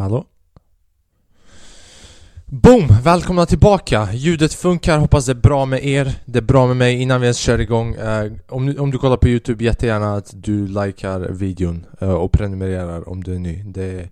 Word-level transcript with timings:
Hallå? 0.00 0.24
Boom! 2.46 2.88
Välkomna 3.02 3.46
tillbaka! 3.46 4.08
Ljudet 4.12 4.54
funkar, 4.54 4.98
hoppas 4.98 5.26
det 5.26 5.32
är 5.32 5.34
bra 5.34 5.64
med 5.64 5.84
er. 5.84 6.14
Det 6.24 6.38
är 6.38 6.42
bra 6.42 6.66
med 6.66 6.76
mig. 6.76 7.02
Innan 7.02 7.20
vi 7.20 7.26
ens 7.26 7.38
kör 7.38 7.60
igång 7.60 7.94
eh, 7.94 8.32
om, 8.48 8.74
om 8.78 8.90
du 8.90 8.98
kollar 8.98 9.16
på 9.16 9.28
youtube, 9.28 9.64
jättegärna 9.64 10.14
att 10.14 10.30
du 10.34 10.66
likar 10.66 11.20
videon 11.20 11.86
eh, 12.00 12.12
och 12.12 12.32
prenumererar 12.32 13.08
om 13.08 13.24
du 13.24 13.34
är 13.34 13.38
ny. 13.38 13.62
Det, 13.66 14.08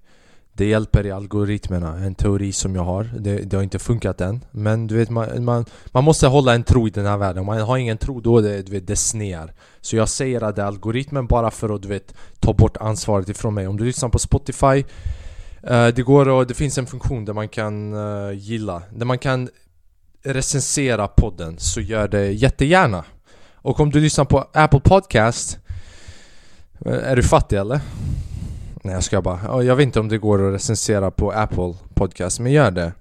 det 0.53 0.65
hjälper 0.65 1.07
i 1.07 1.11
algoritmerna, 1.11 1.97
en 1.97 2.15
teori 2.15 2.53
som 2.53 2.75
jag 2.75 2.85
har. 2.85 3.11
Det, 3.19 3.37
det 3.37 3.57
har 3.57 3.63
inte 3.63 3.79
funkat 3.79 4.21
än. 4.21 4.45
Men 4.51 4.87
du 4.87 4.97
vet, 4.97 5.11
man, 5.11 5.45
man, 5.45 5.65
man, 5.87 6.05
måste 6.05 6.27
hålla 6.27 6.55
en 6.55 6.63
tro 6.63 6.87
i 6.87 6.91
den 6.91 7.07
här 7.07 7.17
världen. 7.17 7.41
Om 7.41 7.47
man 7.47 7.61
har 7.61 7.77
ingen 7.77 7.99
tro 7.99 8.21
då 8.21 8.39
är 8.39 8.43
det, 8.43 8.63
du 8.63 8.73
vet, 8.73 8.87
det 8.87 8.97
snear. 8.97 9.53
Så 9.81 9.97
jag 9.97 10.09
säger 10.09 10.43
att 10.43 10.57
det 10.57 10.63
är 10.63 10.67
algoritmen 10.67 11.27
bara 11.27 11.51
för 11.51 11.75
att 11.75 11.83
du 11.83 11.89
vet, 11.89 12.15
ta 12.41 12.53
bort 12.53 12.77
ansvaret 12.77 13.29
ifrån 13.29 13.55
mig. 13.55 13.67
Om 13.67 13.77
du 13.77 13.85
lyssnar 13.85 14.09
på 14.09 14.19
Spotify 14.19 14.85
Eh, 15.63 15.87
det 15.87 16.03
går 16.03 16.29
och 16.29 16.47
det 16.47 16.55
finns 16.55 16.79
en 16.79 16.87
funktion 16.87 17.25
där 17.25 17.33
man 17.33 17.49
kan 17.49 17.95
uh, 17.95 18.33
gilla, 18.33 18.83
där 18.91 19.07
man 19.07 19.19
kan 19.19 19.49
recensera 20.23 21.09
podden, 21.09 21.59
så 21.59 21.81
gör 21.81 22.09
det 22.09 22.33
jättegärna. 22.33 23.05
Och 23.55 23.81
om 23.81 23.91
du 23.91 24.01
lyssnar 24.01 24.25
på 24.25 24.47
Apple 24.53 24.81
Podcast, 24.81 25.59
eh, 26.87 27.11
är 27.11 27.17
du 27.17 27.23
fattig 27.23 27.57
eller? 27.57 27.81
Nej 28.83 28.95
jag 28.95 29.05
ska 29.05 29.23
bara, 29.23 29.63
jag 29.63 29.77
vet 29.77 29.85
inte 29.85 30.01
om 30.01 30.09
det 30.09 30.19
går 30.19 30.49
att 30.49 30.55
recensera 30.55 31.11
på 31.11 31.33
Apple 31.33 31.75
Podcast, 31.95 32.41
men 32.41 32.53
gör 32.53 32.71
det. 32.71 32.93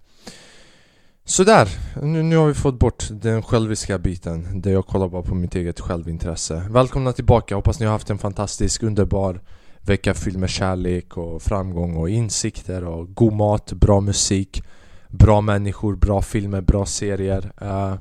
Sådär, 1.26 1.70
nu, 2.02 2.24
nu 2.24 2.38
har 2.38 2.48
vi 2.48 2.54
fått 2.54 2.80
bort 2.80 3.08
den 3.12 3.44
själviska 3.44 3.98
biten, 3.98 4.62
där 4.62 4.71
jag 4.71 4.88
kollar 4.88 5.08
bara 5.08 5.21
på 5.21 5.35
mitt 5.35 5.55
eget 5.55 5.80
självintresse. 5.80 6.68
Välkomna 6.70 7.13
tillbaka, 7.13 7.55
hoppas 7.55 7.80
ni 7.80 7.85
har 7.85 7.94
haft 7.94 8.10
en 8.10 8.18
fantastisk, 8.18 8.84
underbar 8.84 9.41
vecka 9.90 10.14
fylld 10.14 10.38
med 10.38 10.50
kärlek 10.50 11.18
och 11.18 11.41
framgång 11.41 11.96
och 11.96 12.09
insikter 12.09 12.84
och 12.84 13.16
god 13.16 13.34
mat, 13.34 13.73
bra 13.73 14.02
musik 14.02 14.63
Bra 15.10 15.41
människor, 15.41 15.96
bra 15.96 16.22
filmer, 16.22 16.62
bra 16.62 16.85
serier. 16.85 17.52
Uh, 17.62 17.96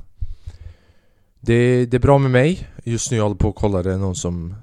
det, 1.39 1.85
det 1.85 1.97
är 1.97 2.01
bra 2.01 2.17
med 2.17 2.31
mig. 2.31 2.67
Just 2.83 3.11
nu 3.11 3.17
jag 3.17 3.23
håller 3.23 3.35
på 3.35 3.49
och 3.49 3.55
kollar, 3.55 3.83
det 3.83 3.93
är 3.93 3.97
någon 3.97 4.15
som 4.15 4.55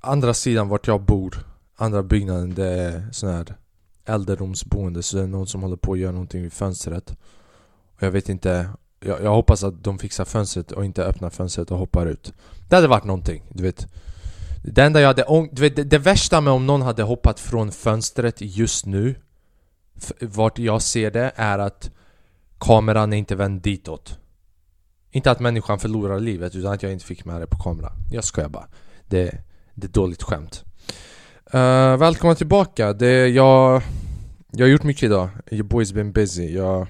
Andra 0.00 0.34
sidan 0.34 0.68
vart 0.68 0.86
jag 0.86 1.02
bor 1.02 1.46
Andra 1.76 2.02
byggnaden, 2.02 2.54
det 2.54 2.66
är 2.66 3.08
sån 3.12 3.30
här 3.30 3.56
äldrerumsboende 4.04 5.02
Så 5.02 5.16
det 5.16 5.22
är 5.22 5.26
någon 5.26 5.46
som 5.46 5.62
håller 5.62 5.76
på 5.76 5.92
att 5.92 5.98
göra 5.98 6.12
någonting 6.12 6.42
vid 6.42 6.52
fönstret. 6.52 7.10
Och 7.96 8.02
jag 8.02 8.10
vet 8.10 8.28
inte 8.28 8.70
jag, 9.00 9.22
jag 9.22 9.34
hoppas 9.34 9.64
att 9.64 9.84
de 9.84 9.98
fixar 9.98 10.24
fönstret 10.24 10.72
och 10.72 10.84
inte 10.84 11.04
öppnar 11.04 11.30
fönstret 11.30 11.70
och 11.70 11.78
hoppar 11.78 12.06
ut. 12.06 12.32
Det 12.68 12.74
hade 12.74 12.88
varit 12.88 13.04
någonting, 13.04 13.42
du 13.48 13.62
vet 13.62 13.86
det 14.62 14.82
enda 14.82 15.00
jag 15.00 15.06
hade 15.06 15.48
du 15.52 15.62
vet, 15.62 15.76
det, 15.76 15.84
det 15.84 15.98
värsta 15.98 16.40
med 16.40 16.52
om 16.52 16.66
någon 16.66 16.82
hade 16.82 17.02
hoppat 17.02 17.40
från 17.40 17.72
fönstret 17.72 18.36
just 18.38 18.86
nu 18.86 19.14
Vart 20.20 20.58
jag 20.58 20.82
ser 20.82 21.10
det 21.10 21.32
är 21.36 21.58
att 21.58 21.90
kameran 22.58 23.12
är 23.12 23.16
inte 23.16 23.34
vänd 23.34 23.62
ditåt. 23.62 24.18
Inte 25.10 25.30
att 25.30 25.40
människan 25.40 25.78
förlorar 25.78 26.20
livet 26.20 26.54
utan 26.54 26.72
att 26.72 26.82
jag 26.82 26.92
inte 26.92 27.04
fick 27.04 27.24
med 27.24 27.40
det 27.40 27.46
på 27.46 27.58
kamera. 27.58 27.92
Jag 28.10 28.24
skojar 28.24 28.48
bara. 28.48 28.68
Det, 29.08 29.38
det 29.74 29.86
är 29.86 29.90
dåligt 29.90 30.22
skämt. 30.22 30.64
Uh, 31.54 31.96
Välkomna 31.96 32.34
tillbaka, 32.34 32.92
det, 32.92 33.28
jag, 33.28 33.82
jag 34.50 34.66
har 34.66 34.70
gjort 34.70 34.82
mycket 34.82 35.02
idag. 35.02 35.28
Your 35.50 35.64
boy's 35.64 35.94
been 35.94 36.12
busy. 36.12 36.54
Jag 36.54 36.86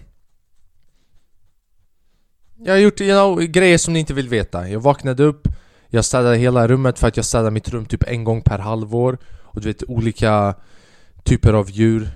Jag 2.56 2.72
har 2.72 2.78
gjort 2.78 3.00
you 3.00 3.12
know, 3.12 3.46
grejer 3.46 3.78
som 3.78 3.94
ni 3.94 4.00
inte 4.00 4.14
vill 4.14 4.28
veta. 4.28 4.68
Jag 4.68 4.80
vaknade 4.80 5.24
upp 5.24 5.48
jag 5.90 6.04
städade 6.04 6.36
hela 6.36 6.68
rummet 6.68 6.98
för 6.98 7.08
att 7.08 7.16
jag 7.16 7.26
städar 7.26 7.50
mitt 7.50 7.68
rum 7.68 7.86
typ 7.86 8.04
en 8.06 8.24
gång 8.24 8.42
per 8.42 8.58
halvår. 8.58 9.18
Och 9.42 9.60
du 9.60 9.68
vet 9.68 9.82
olika 9.88 10.54
typer 11.22 11.52
av 11.52 11.70
djur 11.70 12.10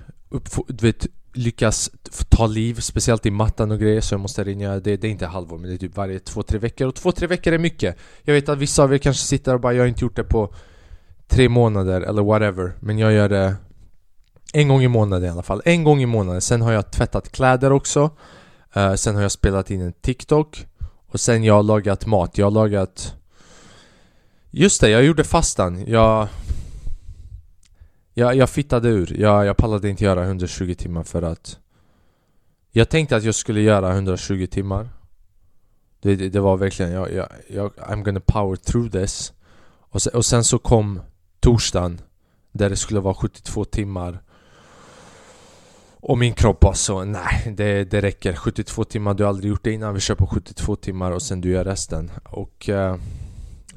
Du 0.67 0.85
vet 0.85 1.07
lyckas 1.33 1.91
ta 2.29 2.47
liv, 2.47 2.79
speciellt 2.79 3.25
i 3.25 3.31
mattan 3.31 3.71
och 3.71 3.79
grejer. 3.79 4.01
Så 4.01 4.13
jag 4.13 4.19
måste 4.21 4.43
ringa 4.43 4.79
det, 4.79 4.97
det 4.97 5.07
är 5.07 5.11
inte 5.11 5.25
halvår 5.25 5.57
men 5.57 5.69
det 5.69 5.75
är 5.75 5.77
typ 5.77 5.95
varje 5.95 6.19
två, 6.19 6.43
tre 6.43 6.59
veckor. 6.59 6.87
Och 6.87 6.95
två, 6.95 7.11
tre 7.11 7.27
veckor 7.27 7.53
är 7.53 7.57
mycket. 7.57 7.97
Jag 8.23 8.33
vet 8.33 8.49
att 8.49 8.57
vissa 8.57 8.83
av 8.83 8.93
er 8.93 8.97
kanske 8.97 9.25
sitter 9.25 9.53
och 9.53 9.59
bara 9.59 9.73
jag 9.73 9.81
har 9.81 9.87
inte 9.87 10.05
gjort 10.05 10.15
det 10.15 10.23
på 10.23 10.53
tre 11.27 11.49
månader 11.49 12.01
eller 12.01 12.23
whatever. 12.23 12.73
Men 12.79 12.99
jag 12.99 13.13
gör 13.13 13.29
det 13.29 13.55
en 14.53 14.67
gång 14.67 14.83
i 14.83 14.87
månaden 14.87 15.27
i 15.27 15.31
alla 15.31 15.43
fall, 15.43 15.61
en 15.65 15.83
gång 15.83 16.01
i 16.01 16.05
månaden. 16.05 16.41
Sen 16.41 16.61
har 16.61 16.71
jag 16.71 16.91
tvättat 16.91 17.31
kläder 17.31 17.71
också. 17.71 18.09
Uh, 18.77 18.95
Sen 18.95 19.15
har 19.15 19.21
jag 19.21 19.31
spelat 19.31 19.71
in 19.71 19.81
en 19.81 19.93
TikTok. 19.93 20.65
Och 21.07 21.19
sen 21.19 21.43
jag 21.43 21.53
har 21.53 21.63
lagat 21.63 22.05
mat, 22.05 22.37
jag 22.37 22.45
har 22.45 22.51
lagat 22.51 23.15
Just 24.57 24.81
det, 24.81 24.89
jag 24.89 25.03
gjorde 25.03 25.23
fastan. 25.23 25.83
Jag... 25.87 26.27
Jag, 28.13 28.35
jag 28.35 28.49
fittade 28.49 28.89
ur. 28.89 29.19
Jag, 29.19 29.45
jag 29.45 29.57
pallade 29.57 29.89
inte 29.89 30.03
göra 30.03 30.23
120 30.23 30.73
timmar 30.73 31.03
för 31.03 31.21
att... 31.21 31.59
Jag 32.71 32.89
tänkte 32.89 33.15
att 33.15 33.23
jag 33.23 33.35
skulle 33.35 33.61
göra 33.61 33.91
120 33.91 34.47
timmar. 34.51 34.89
Det, 36.01 36.15
det, 36.15 36.29
det 36.29 36.39
var 36.39 36.57
verkligen, 36.57 36.91
jag, 36.91 37.13
jag, 37.13 37.27
jag, 37.49 37.71
I'm 37.73 38.03
gonna 38.03 38.19
power 38.19 38.55
through 38.55 38.91
this. 38.91 39.33
Och 39.79 40.01
sen, 40.01 40.13
och 40.13 40.25
sen 40.25 40.43
så 40.43 40.59
kom 40.59 41.01
torsdagen 41.39 42.01
där 42.51 42.69
det 42.69 42.75
skulle 42.75 42.99
vara 42.99 43.13
72 43.13 43.65
timmar. 43.65 44.23
Och 45.99 46.17
min 46.17 46.33
kropp 46.33 46.63
var 46.63 46.73
så, 46.73 47.03
nej 47.03 47.53
det, 47.57 47.83
det 47.83 48.01
räcker 48.01 48.35
72 48.35 48.83
timmar, 48.83 49.13
du 49.13 49.23
har 49.23 49.29
aldrig 49.29 49.49
gjort 49.49 49.63
det 49.63 49.71
innan, 49.71 49.93
vi 49.93 49.99
kör 49.99 50.15
på 50.15 50.27
72 50.27 50.75
timmar 50.75 51.11
och 51.11 51.21
sen 51.21 51.41
du 51.41 51.49
gör 51.49 51.63
resten 51.63 52.11
Och 52.23 52.69
uh, 52.69 52.95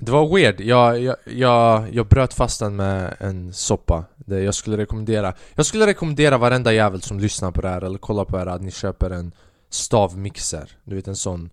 det 0.00 0.12
var 0.12 0.36
weird, 0.36 0.60
jag, 0.60 1.00
jag, 1.02 1.16
jag, 1.24 1.94
jag 1.94 2.06
bröt 2.06 2.34
fastan 2.34 2.76
med 2.76 3.16
en 3.20 3.52
soppa. 3.52 4.04
Det 4.16 4.42
Jag 4.42 4.54
skulle 4.54 4.76
rekommendera 4.76 5.34
Jag 5.54 5.66
skulle 5.66 5.86
rekommendera 5.86 6.38
varenda 6.38 6.72
jävel 6.72 7.02
som 7.02 7.20
lyssnar 7.20 7.50
på 7.50 7.60
det 7.60 7.68
här 7.68 7.84
eller 7.84 7.98
kollar 7.98 8.24
på 8.24 8.32
det 8.32 8.38
här 8.38 8.46
att 8.46 8.62
ni 8.62 8.70
köper 8.70 9.10
en 9.10 9.32
stavmixer. 9.70 10.76
Du 10.84 10.96
vet 10.96 11.08
en 11.08 11.16
sån 11.16 11.50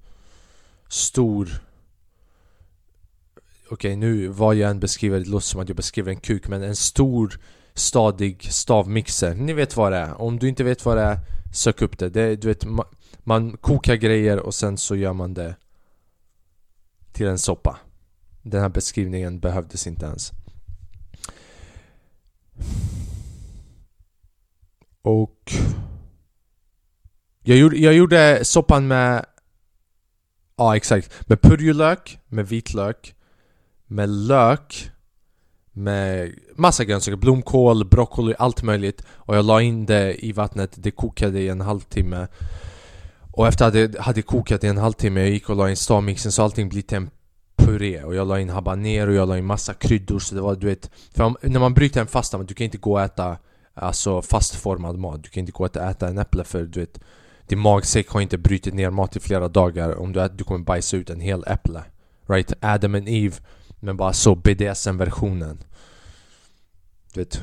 stor 0.87 1.61
Okej 3.69 3.73
okay, 3.73 3.95
nu 3.95 4.27
vad 4.27 4.55
jag 4.55 4.71
än 4.71 4.79
beskriver, 4.79 5.19
det 5.19 5.29
låter 5.29 5.45
som 5.45 5.61
att 5.61 5.69
jag 5.69 5.75
beskriver 5.75 6.11
en 6.11 6.19
kuk 6.19 6.47
men 6.47 6.63
en 6.63 6.75
stor 6.75 7.39
stadig 7.73 8.43
stavmixer. 8.43 9.35
Ni 9.35 9.53
vet 9.53 9.77
vad 9.77 9.91
det 9.91 9.97
är, 9.97 10.21
om 10.21 10.39
du 10.39 10.49
inte 10.49 10.63
vet 10.63 10.85
vad 10.85 10.97
det 10.97 11.03
är 11.03 11.19
Sök 11.53 11.81
upp 11.81 11.97
det, 11.97 12.09
det 12.09 12.35
du 12.35 12.47
vet, 12.47 12.65
man, 12.65 12.85
man 13.17 13.57
kokar 13.57 13.95
grejer 13.95 14.39
och 14.39 14.53
sen 14.53 14.77
så 14.77 14.95
gör 14.95 15.13
man 15.13 15.33
det 15.33 15.55
Till 17.13 17.27
en 17.27 17.39
soppa 17.39 17.77
den 18.45 18.61
här 18.61 18.69
beskrivningen 18.69 19.39
behövdes 19.39 19.87
inte 19.87 20.05
ens. 20.05 20.31
Och... 25.01 25.51
Jag 27.43 27.57
gjorde, 27.57 27.77
jag 27.77 27.93
gjorde 27.93 28.45
soppan 28.45 28.87
med... 28.87 29.25
Ja, 30.57 30.75
exakt. 30.75 31.29
Med 31.29 31.41
purjolök, 31.41 32.19
med 32.27 32.47
vitlök, 32.47 33.15
med 33.87 34.09
lök, 34.09 34.91
med 35.71 36.35
massa 36.55 36.83
grönsaker, 36.85 37.17
blomkål, 37.17 37.85
broccoli, 37.85 38.35
allt 38.39 38.63
möjligt. 38.63 39.03
Och 39.07 39.35
jag 39.35 39.45
la 39.45 39.61
in 39.61 39.85
det 39.85 40.25
i 40.25 40.31
vattnet, 40.31 40.71
det 40.75 40.91
kokade 40.91 41.39
i 41.39 41.49
en 41.49 41.61
halvtimme. 41.61 42.27
Och 43.31 43.47
efter 43.47 43.65
att 43.65 43.73
det 43.73 43.99
hade 43.99 44.21
kokat 44.21 44.63
i 44.63 44.67
en 44.67 44.77
halvtimme, 44.77 45.19
jag 45.19 45.29
gick 45.29 45.49
och 45.49 45.55
la 45.55 45.69
in 45.69 45.77
stavmixen 45.77 46.31
så 46.31 46.43
allting 46.43 46.69
blev 46.69 46.81
till 46.81 46.97
en 46.97 47.09
puré 47.65 48.03
och 48.03 48.15
jag 48.15 48.27
la 48.27 48.39
in 48.39 48.49
habanero, 48.49 49.09
och 49.09 49.15
jag 49.15 49.29
la 49.29 49.37
in 49.37 49.45
massa 49.45 49.73
kryddor 49.73 50.19
så 50.19 50.35
det 50.35 50.41
var 50.41 50.55
du 50.55 50.67
vet 50.67 50.91
För 51.15 51.23
om, 51.23 51.37
när 51.41 51.59
man 51.59 51.73
bryter 51.73 52.01
en 52.01 52.07
fasta, 52.07 52.37
du 52.37 52.53
kan 52.53 52.65
inte 52.65 52.77
gå 52.77 52.93
och 52.93 53.01
äta 53.01 53.37
Alltså 53.77 54.21
fastformad 54.21 54.97
mat, 54.99 55.23
du 55.23 55.29
kan 55.29 55.41
inte 55.41 55.51
gå 55.51 55.63
och 55.63 55.77
äta 55.77 56.07
en 56.07 56.17
äpple 56.17 56.43
för 56.43 56.63
du 56.63 56.79
vet 56.79 56.99
Din 57.47 57.59
magsäck 57.59 58.09
har 58.09 58.21
inte 58.21 58.37
brutit 58.37 58.73
ner 58.73 58.89
mat 58.89 59.15
i 59.15 59.19
flera 59.19 59.47
dagar. 59.47 59.99
Om 59.99 60.13
du 60.13 60.21
äter, 60.21 60.37
du 60.37 60.43
kommer 60.43 60.65
bajsa 60.65 60.97
ut 60.97 61.09
en 61.09 61.19
hel 61.19 61.43
äpple. 61.47 61.83
Right? 62.27 62.53
Adam 62.61 62.95
and 62.95 63.09
Eve 63.09 63.35
Men 63.79 63.97
bara 63.97 64.13
så 64.13 64.35
BDSM-versionen 64.35 65.63
Du 67.13 67.19
vet 67.19 67.41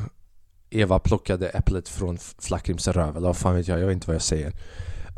Eva 0.71 0.99
plockade 0.99 1.49
äpplet 1.49 1.89
från 1.89 2.19
Flackrims 2.39 2.89
röv 2.89 3.17
eller 3.17 3.27
vad 3.27 3.37
fan 3.37 3.55
vet 3.55 3.69
jag, 3.69 3.81
jag 3.81 3.87
vet 3.87 3.95
inte 3.95 4.07
vad 4.07 4.15
jag 4.15 4.23
säger. 4.23 4.53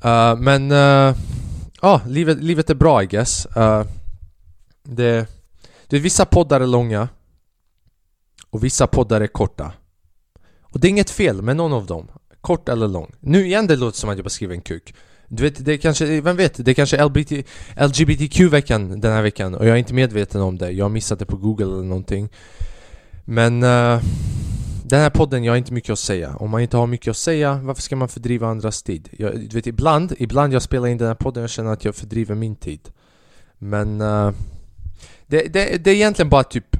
Uh, 0.05 0.37
Men... 0.37 0.70
Eh, 0.70 0.76
ja, 0.76 1.14
ah, 1.81 2.00
livet, 2.06 2.43
livet 2.43 2.70
är 2.70 2.75
bra 2.75 3.02
I 3.02 3.06
guess. 3.06 3.46
Uh, 3.56 3.82
det, 4.84 5.26
det, 5.86 5.98
vissa 5.98 6.25
poddar 6.25 6.60
är 6.60 6.66
långa 6.66 7.08
och 8.50 8.64
vissa 8.64 8.86
poddar 8.86 9.20
är 9.20 9.26
korta. 9.26 9.72
Och 10.62 10.81
det 10.81 10.88
är 10.88 10.90
inget 10.90 11.10
fel 11.10 11.42
med 11.42 11.56
någon 11.56 11.72
av 11.72 11.86
dem, 11.86 12.08
kort 12.40 12.69
eller 12.69 12.88
lång. 12.88 13.14
Nu 13.20 13.46
igen 13.46 13.66
det 13.66 13.76
låter 13.76 13.98
som 13.98 14.10
att 14.10 14.16
jag 14.16 14.25
bara 14.25 14.31
skriver 14.31 14.54
en 14.54 14.60
kuk. 14.60 14.94
Du 15.28 15.42
vet, 15.42 15.64
det 15.64 15.78
kanske, 15.78 16.20
vem 16.20 16.36
vet, 16.36 16.64
det 16.64 16.70
är 16.70 16.75
kanske 16.75 16.96
är 16.96 17.88
LGBTQ-veckan 17.88 19.00
den 19.00 19.12
här 19.12 19.22
veckan 19.22 19.54
och 19.54 19.66
jag 19.66 19.72
är 19.72 19.76
inte 19.76 19.94
medveten 19.94 20.40
om 20.40 20.58
det. 20.58 20.70
Jag 20.70 20.84
har 20.84 20.90
missat 20.90 21.19
det 21.19 21.26
på 21.26 21.36
google 21.36 21.64
eller 21.64 21.82
någonting. 21.82 22.28
Men 23.25 23.62
uh, 23.62 24.02
den 24.84 25.00
här 25.00 25.10
podden, 25.10 25.44
jag 25.44 25.52
har 25.52 25.56
inte 25.56 25.72
mycket 25.72 25.90
att 25.90 25.98
säga. 25.98 26.36
Om 26.36 26.50
man 26.50 26.60
inte 26.60 26.76
har 26.76 26.86
mycket 26.86 27.10
att 27.10 27.16
säga, 27.16 27.60
varför 27.62 27.82
ska 27.82 27.96
man 27.96 28.08
fördriva 28.08 28.48
andras 28.48 28.82
tid? 28.82 29.08
Jag, 29.12 29.40
du 29.40 29.56
vet, 29.56 29.66
ibland, 29.66 30.14
ibland 30.19 30.52
jag 30.52 30.62
spelar 30.62 30.88
in 30.88 30.98
den 30.98 31.08
här 31.08 31.14
podden 31.14 31.42
och 31.42 31.48
känner 31.48 31.72
att 31.72 31.84
jag 31.84 31.94
fördriver 31.94 32.34
min 32.34 32.56
tid. 32.56 32.81
Men 33.58 34.00
uh, 34.00 34.32
det, 35.34 35.52
det, 35.52 35.84
det 35.84 35.90
är 35.90 35.94
egentligen 35.94 36.28
bara 36.28 36.44
typ 36.44 36.76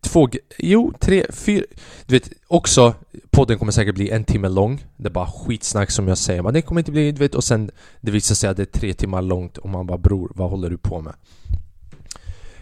två, 0.00 0.28
jo, 0.58 0.92
tre, 1.00 1.26
fyra 1.32 1.64
Du 2.06 2.14
vet, 2.14 2.30
också 2.48 2.94
Podden 3.30 3.58
kommer 3.58 3.72
säkert 3.72 3.94
bli 3.94 4.10
en 4.10 4.24
timme 4.24 4.48
lång. 4.48 4.84
Det 4.96 5.08
är 5.08 5.12
bara 5.12 5.26
skitsnack 5.26 5.90
som 5.90 6.08
jag 6.08 6.18
säger. 6.18 6.42
Men 6.42 6.54
det 6.54 6.62
kommer 6.62 6.80
inte 6.80 6.92
bli, 6.92 7.12
du 7.12 7.18
vet, 7.18 7.34
och 7.34 7.44
sen 7.44 7.70
Det 8.00 8.10
visar 8.10 8.34
sig 8.34 8.50
att 8.50 8.56
det 8.56 8.62
är 8.62 8.78
tre 8.80 8.94
timmar 8.94 9.22
långt 9.22 9.58
och 9.58 9.68
man 9.68 9.86
bara 9.86 9.98
bror, 9.98 10.32
vad 10.34 10.50
håller 10.50 10.70
du 10.70 10.78
på 10.78 11.00
med? 11.00 11.14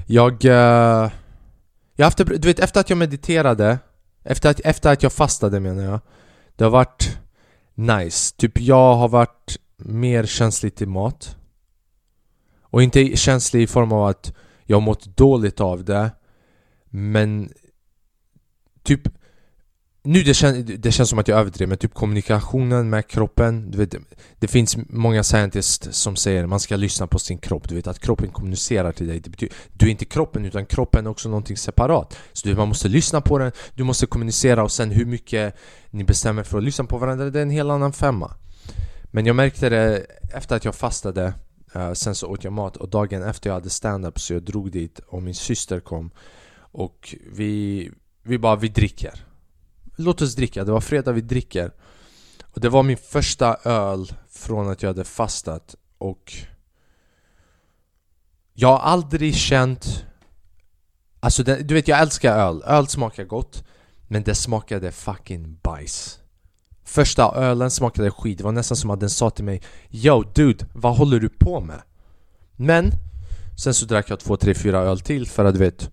Jag... 0.06 0.44
Uh, 0.44 1.10
jag 1.96 2.06
haft, 2.06 2.18
du 2.18 2.38
vet, 2.38 2.58
efter 2.58 2.80
att 2.80 2.90
jag 2.90 2.98
mediterade 2.98 3.78
efter 4.24 4.50
att, 4.50 4.60
efter 4.60 4.92
att 4.92 5.02
jag 5.02 5.12
fastade 5.12 5.60
menar 5.60 5.82
jag 5.82 6.00
Det 6.56 6.64
har 6.64 6.70
varit 6.70 7.18
nice. 7.74 8.34
Typ 8.36 8.60
jag 8.60 8.94
har 8.94 9.08
varit 9.08 9.58
mer 9.76 10.26
känslig 10.26 10.74
till 10.74 10.88
mat. 10.88 11.36
Och 12.62 12.82
inte 12.82 13.16
känslig 13.16 13.62
i 13.62 13.66
form 13.66 13.92
av 13.92 14.06
att 14.06 14.34
jag 14.72 14.76
har 14.76 14.84
mått 14.84 15.16
dåligt 15.16 15.60
av 15.60 15.84
det 15.84 16.10
Men 16.90 17.52
Typ 18.82 19.08
nu 20.04 20.22
det, 20.22 20.34
kän, 20.34 20.66
det 20.78 20.92
känns 20.92 21.10
som 21.10 21.18
att 21.18 21.28
jag 21.28 21.38
överdriver 21.38 21.68
men 21.68 21.78
typ 21.78 21.94
kommunikationen 21.94 22.90
med 22.90 23.06
kroppen 23.06 23.70
du 23.70 23.78
vet, 23.78 23.94
Det 24.38 24.48
finns 24.48 24.76
många 24.88 25.22
scientists 25.22 25.88
som 25.90 26.16
säger 26.16 26.42
att 26.42 26.48
man 26.48 26.60
ska 26.60 26.76
lyssna 26.76 27.06
på 27.06 27.18
sin 27.18 27.38
kropp 27.38 27.68
Du 27.68 27.74
vet 27.74 27.86
att 27.86 27.98
kroppen 27.98 28.30
kommunicerar 28.30 28.92
till 28.92 29.06
dig. 29.06 29.20
Det 29.20 29.30
betyder, 29.30 29.54
Du 29.72 29.86
är 29.86 29.90
inte 29.90 30.04
kroppen 30.04 30.44
utan 30.44 30.66
kroppen 30.66 31.06
är 31.06 31.10
också 31.10 31.28
någonting 31.28 31.56
separat. 31.56 32.16
Så 32.32 32.48
du, 32.48 32.56
man 32.56 32.68
måste 32.68 32.88
lyssna 32.88 33.20
på 33.20 33.38
den, 33.38 33.52
du 33.74 33.84
måste 33.84 34.06
kommunicera 34.06 34.62
och 34.62 34.72
sen 34.72 34.90
hur 34.90 35.04
mycket 35.04 35.56
ni 35.90 36.04
bestämmer 36.04 36.42
för 36.42 36.58
att 36.58 36.64
lyssna 36.64 36.84
på 36.84 36.98
varandra 36.98 37.30
Det 37.30 37.38
är 37.38 37.42
en 37.42 37.50
helt 37.50 37.70
annan 37.70 37.92
femma. 37.92 38.34
Men 39.04 39.26
jag 39.26 39.36
märkte 39.36 39.68
det 39.68 40.06
efter 40.34 40.56
att 40.56 40.64
jag 40.64 40.74
fastade 40.74 41.34
Eh, 41.72 41.92
sen 41.92 42.14
så 42.14 42.26
åt 42.26 42.44
jag 42.44 42.52
mat 42.52 42.76
och 42.76 42.88
dagen 42.88 43.22
efter 43.22 43.50
jag 43.50 43.54
hade 43.54 43.70
stand-up 43.70 44.20
så 44.20 44.32
jag 44.32 44.42
drog 44.42 44.70
dit 44.70 44.98
och 44.98 45.22
min 45.22 45.34
syster 45.34 45.80
kom. 45.80 46.10
Och 46.54 47.14
vi, 47.32 47.90
vi 48.22 48.38
bara, 48.38 48.56
vi 48.56 48.68
dricker. 48.68 49.24
Låt 49.96 50.22
oss 50.22 50.34
dricka, 50.34 50.64
det 50.64 50.72
var 50.72 50.80
fredag, 50.80 51.12
vi 51.12 51.20
dricker. 51.20 51.72
Och 52.42 52.60
det 52.60 52.68
var 52.68 52.82
min 52.82 52.96
första 52.96 53.54
öl 53.64 54.12
från 54.28 54.70
att 54.70 54.82
jag 54.82 54.90
hade 54.90 55.04
fastat. 55.04 55.76
Och 55.98 56.32
Jag 58.54 58.68
har 58.68 58.78
aldrig 58.78 59.34
känt 59.34 60.04
Alltså 61.20 61.42
den, 61.42 61.66
du 61.66 61.74
vet 61.74 61.88
jag 61.88 62.00
älskar 62.00 62.38
öl, 62.38 62.62
öl 62.66 62.88
smakar 62.88 63.24
gott 63.24 63.64
Men 64.08 64.22
det 64.22 64.34
smakade 64.34 64.92
fucking 64.92 65.58
bajs. 65.62 66.21
Första 66.84 67.32
ölen 67.34 67.70
smakade 67.70 68.10
skit, 68.10 68.38
det 68.38 68.44
var 68.44 68.52
nästan 68.52 68.76
som 68.76 68.90
att 68.90 69.00
den 69.00 69.10
sa 69.10 69.30
till 69.30 69.44
mig 69.44 69.62
Yo 69.90 70.22
dude, 70.22 70.66
vad 70.72 70.96
håller 70.96 71.20
du 71.20 71.28
på 71.28 71.60
med? 71.60 71.80
Men 72.56 72.92
Sen 73.56 73.74
så 73.74 73.86
drack 73.86 74.10
jag 74.10 74.20
två, 74.20 74.36
tre, 74.36 74.54
fyra 74.54 74.78
öl 74.78 75.00
till 75.00 75.26
för 75.26 75.44
att 75.44 75.54
du 75.54 75.60
vet 75.60 75.90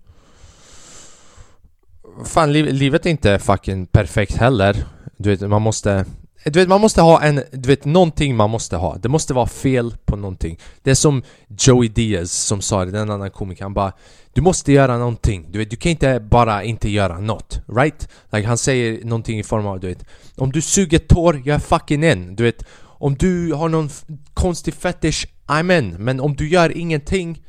Fan, 2.24 2.52
li 2.52 2.72
livet 2.72 3.06
är 3.06 3.10
inte 3.10 3.38
fucking 3.38 3.86
perfekt 3.86 4.36
heller 4.36 4.84
Du 5.16 5.30
vet, 5.30 5.40
man 5.50 5.62
måste 5.62 6.04
du 6.44 6.50
vet, 6.50 6.68
man 6.68 6.80
måste 6.80 7.02
ha 7.02 7.22
en, 7.22 7.42
du 7.52 7.68
vet, 7.68 7.84
någonting 7.84 8.36
man 8.36 8.50
måste 8.50 8.76
ha 8.76 8.96
Det 8.96 9.08
måste 9.08 9.34
vara 9.34 9.46
fel 9.46 9.96
på 10.04 10.16
någonting 10.16 10.58
Det 10.82 10.90
är 10.90 10.94
som 10.94 11.22
Joey 11.48 11.88
Diaz 11.88 12.32
som 12.32 12.60
sa 12.60 12.84
det, 12.84 12.90
den 12.90 13.10
annan 13.10 13.30
komiker 13.30 13.62
Han 13.62 13.74
bara 13.74 13.92
Du 14.32 14.40
måste 14.40 14.72
göra 14.72 14.98
någonting, 14.98 15.46
du 15.52 15.58
vet, 15.58 15.70
du 15.70 15.76
kan 15.76 15.90
inte 15.90 16.20
bara 16.20 16.64
inte 16.64 16.88
göra 16.88 17.20
något 17.20 17.60
Right? 17.76 18.08
Like, 18.32 18.48
han 18.48 18.58
säger 18.58 19.04
någonting 19.04 19.38
i 19.38 19.42
form 19.42 19.66
av, 19.66 19.80
du 19.80 19.86
vet 19.86 20.04
Om 20.36 20.52
du 20.52 20.60
suger 20.60 20.98
tår, 20.98 21.42
jag 21.44 21.54
är 21.54 21.58
fucking 21.58 22.04
in 22.04 22.36
Du 22.36 22.42
vet, 22.42 22.64
om 22.82 23.14
du 23.14 23.52
har 23.52 23.68
någon 23.68 23.90
konstig 24.34 24.74
fetish, 24.74 25.26
I'm 25.46 25.78
in 25.78 25.96
Men 25.98 26.20
om 26.20 26.36
du 26.36 26.48
gör 26.48 26.76
ingenting 26.76 27.42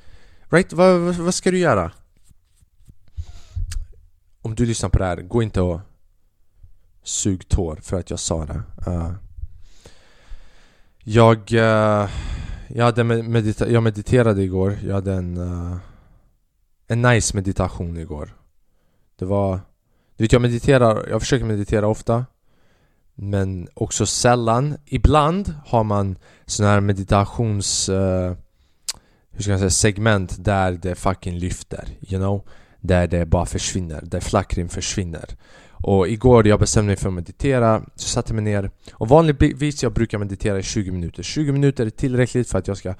Right? 0.49 0.73
vad, 0.73 0.99
vad 0.99 1.33
ska 1.33 1.51
du 1.51 1.57
göra? 1.57 1.91
om 4.41 4.55
du 4.55 4.65
lyssnar 4.65 4.89
på 4.89 4.99
det 4.99 5.05
här, 5.05 5.17
gå 5.17 5.43
inte 5.43 5.61
och 5.61 5.81
sug 7.03 7.49
tår 7.49 7.75
för 7.81 7.99
att 7.99 8.09
jag 8.09 8.19
sa 8.19 8.45
det. 8.45 8.63
Uh, 8.87 9.11
jag, 11.03 11.37
uh, 11.51 12.09
jag, 12.67 12.85
hade 12.85 13.03
medita 13.03 13.69
jag 13.69 13.83
mediterade 13.83 14.43
igår, 14.43 14.77
jag 14.83 14.95
hade 14.95 15.13
en, 15.13 15.37
uh, 15.37 15.77
en 16.87 17.01
nice 17.01 17.35
meditation 17.35 17.97
igår. 17.97 18.35
Det 19.15 19.25
var, 19.25 19.59
du 20.17 20.23
vet 20.23 20.31
jag 20.31 20.41
mediterar, 20.41 21.07
jag 21.09 21.21
försöker 21.21 21.45
meditera 21.45 21.87
ofta 21.87 22.25
men 23.15 23.67
också 23.73 24.05
sällan. 24.05 24.77
Ibland 24.85 25.55
har 25.65 25.83
man 25.83 26.17
sån 26.45 26.65
här 26.65 26.79
meditations... 26.79 27.89
Uh, 27.89 28.33
hur 29.31 29.41
ska 29.41 29.51
jag 29.51 29.59
säga? 29.59 29.69
Segment 29.69 30.45
där 30.45 30.71
det 30.71 30.95
fucking 30.95 31.37
lyfter, 31.37 31.87
you 32.01 32.21
know? 32.21 32.47
Där 32.79 33.07
det 33.07 33.25
bara 33.25 33.45
försvinner, 33.45 34.01
där 34.03 34.19
flackrin 34.19 34.69
försvinner 34.69 35.25
och 35.83 36.07
igår 36.07 36.47
jag 36.47 36.59
bestämde 36.59 36.87
mig 36.87 36.95
för 36.95 37.07
att 37.07 37.13
meditera, 37.13 37.81
så 37.95 38.07
satte 38.07 38.29
jag 38.33 38.43
mig 38.43 38.53
ner. 38.53 38.71
Och 38.93 39.07
vanligtvis 39.07 39.83
jag 39.83 39.93
brukar 39.93 40.17
meditera 40.17 40.59
i 40.59 40.63
20 40.63 40.91
minuter. 40.91 41.23
20 41.23 41.51
minuter 41.51 41.85
är 41.85 41.89
tillräckligt 41.89 42.49
för 42.49 42.57
att 42.59 42.67
jag 42.67 42.77
ska 42.77 42.95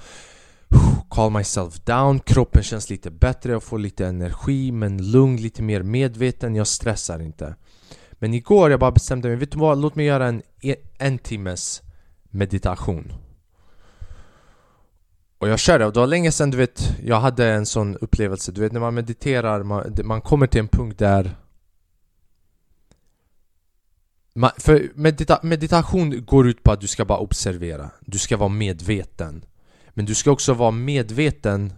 Call 1.09 1.31
myself 1.31 1.79
down, 1.85 2.19
kroppen 2.19 2.63
känns 2.63 2.89
lite 2.89 3.11
bättre, 3.11 3.51
jag 3.51 3.63
får 3.63 3.79
lite 3.79 4.05
energi 4.05 4.71
men 4.71 5.11
lugn, 5.11 5.37
lite 5.37 5.61
mer 5.61 5.83
medveten, 5.83 6.55
jag 6.55 6.67
stressar 6.67 7.21
inte. 7.21 7.55
Men 8.13 8.33
igår 8.33 8.71
jag 8.71 8.79
bara 8.79 8.91
bestämde 8.91 9.27
mig, 9.27 9.37
vet 9.37 9.51
du 9.51 9.57
vad? 9.57 9.81
Låt 9.81 9.95
mig 9.95 10.05
göra 10.05 10.27
en 10.27 10.41
e, 10.61 10.75
en 10.97 11.17
timmes 11.17 11.81
meditation. 12.29 13.13
Och 15.37 15.47
jag 15.47 15.59
körde, 15.59 15.85
och 15.85 15.93
det 15.93 15.99
var 15.99 16.07
länge 16.07 16.31
sedan 16.31 16.51
du 16.51 16.57
vet 16.57 16.95
Jag 17.03 17.19
hade 17.19 17.47
en 17.47 17.65
sån 17.65 17.97
upplevelse, 17.97 18.51
du 18.51 18.61
vet 18.61 18.71
när 18.71 18.79
man 18.79 18.93
mediterar 18.93 19.63
Man, 19.63 19.95
man 20.03 20.21
kommer 20.21 20.47
till 20.47 20.59
en 20.59 20.67
punkt 20.67 20.99
där 20.99 21.35
man, 24.41 24.51
För 24.57 24.91
medita 24.95 25.39
meditation 25.43 26.25
går 26.25 26.47
ut 26.47 26.63
på 26.63 26.71
att 26.71 26.81
du 26.81 26.87
ska 26.87 27.05
bara 27.05 27.19
observera. 27.19 27.89
Du 27.99 28.17
ska 28.17 28.37
vara 28.37 28.49
medveten. 28.49 29.45
Men 29.89 30.05
du 30.05 30.15
ska 30.15 30.31
också 30.31 30.53
vara 30.53 30.71
medveten 30.71 31.73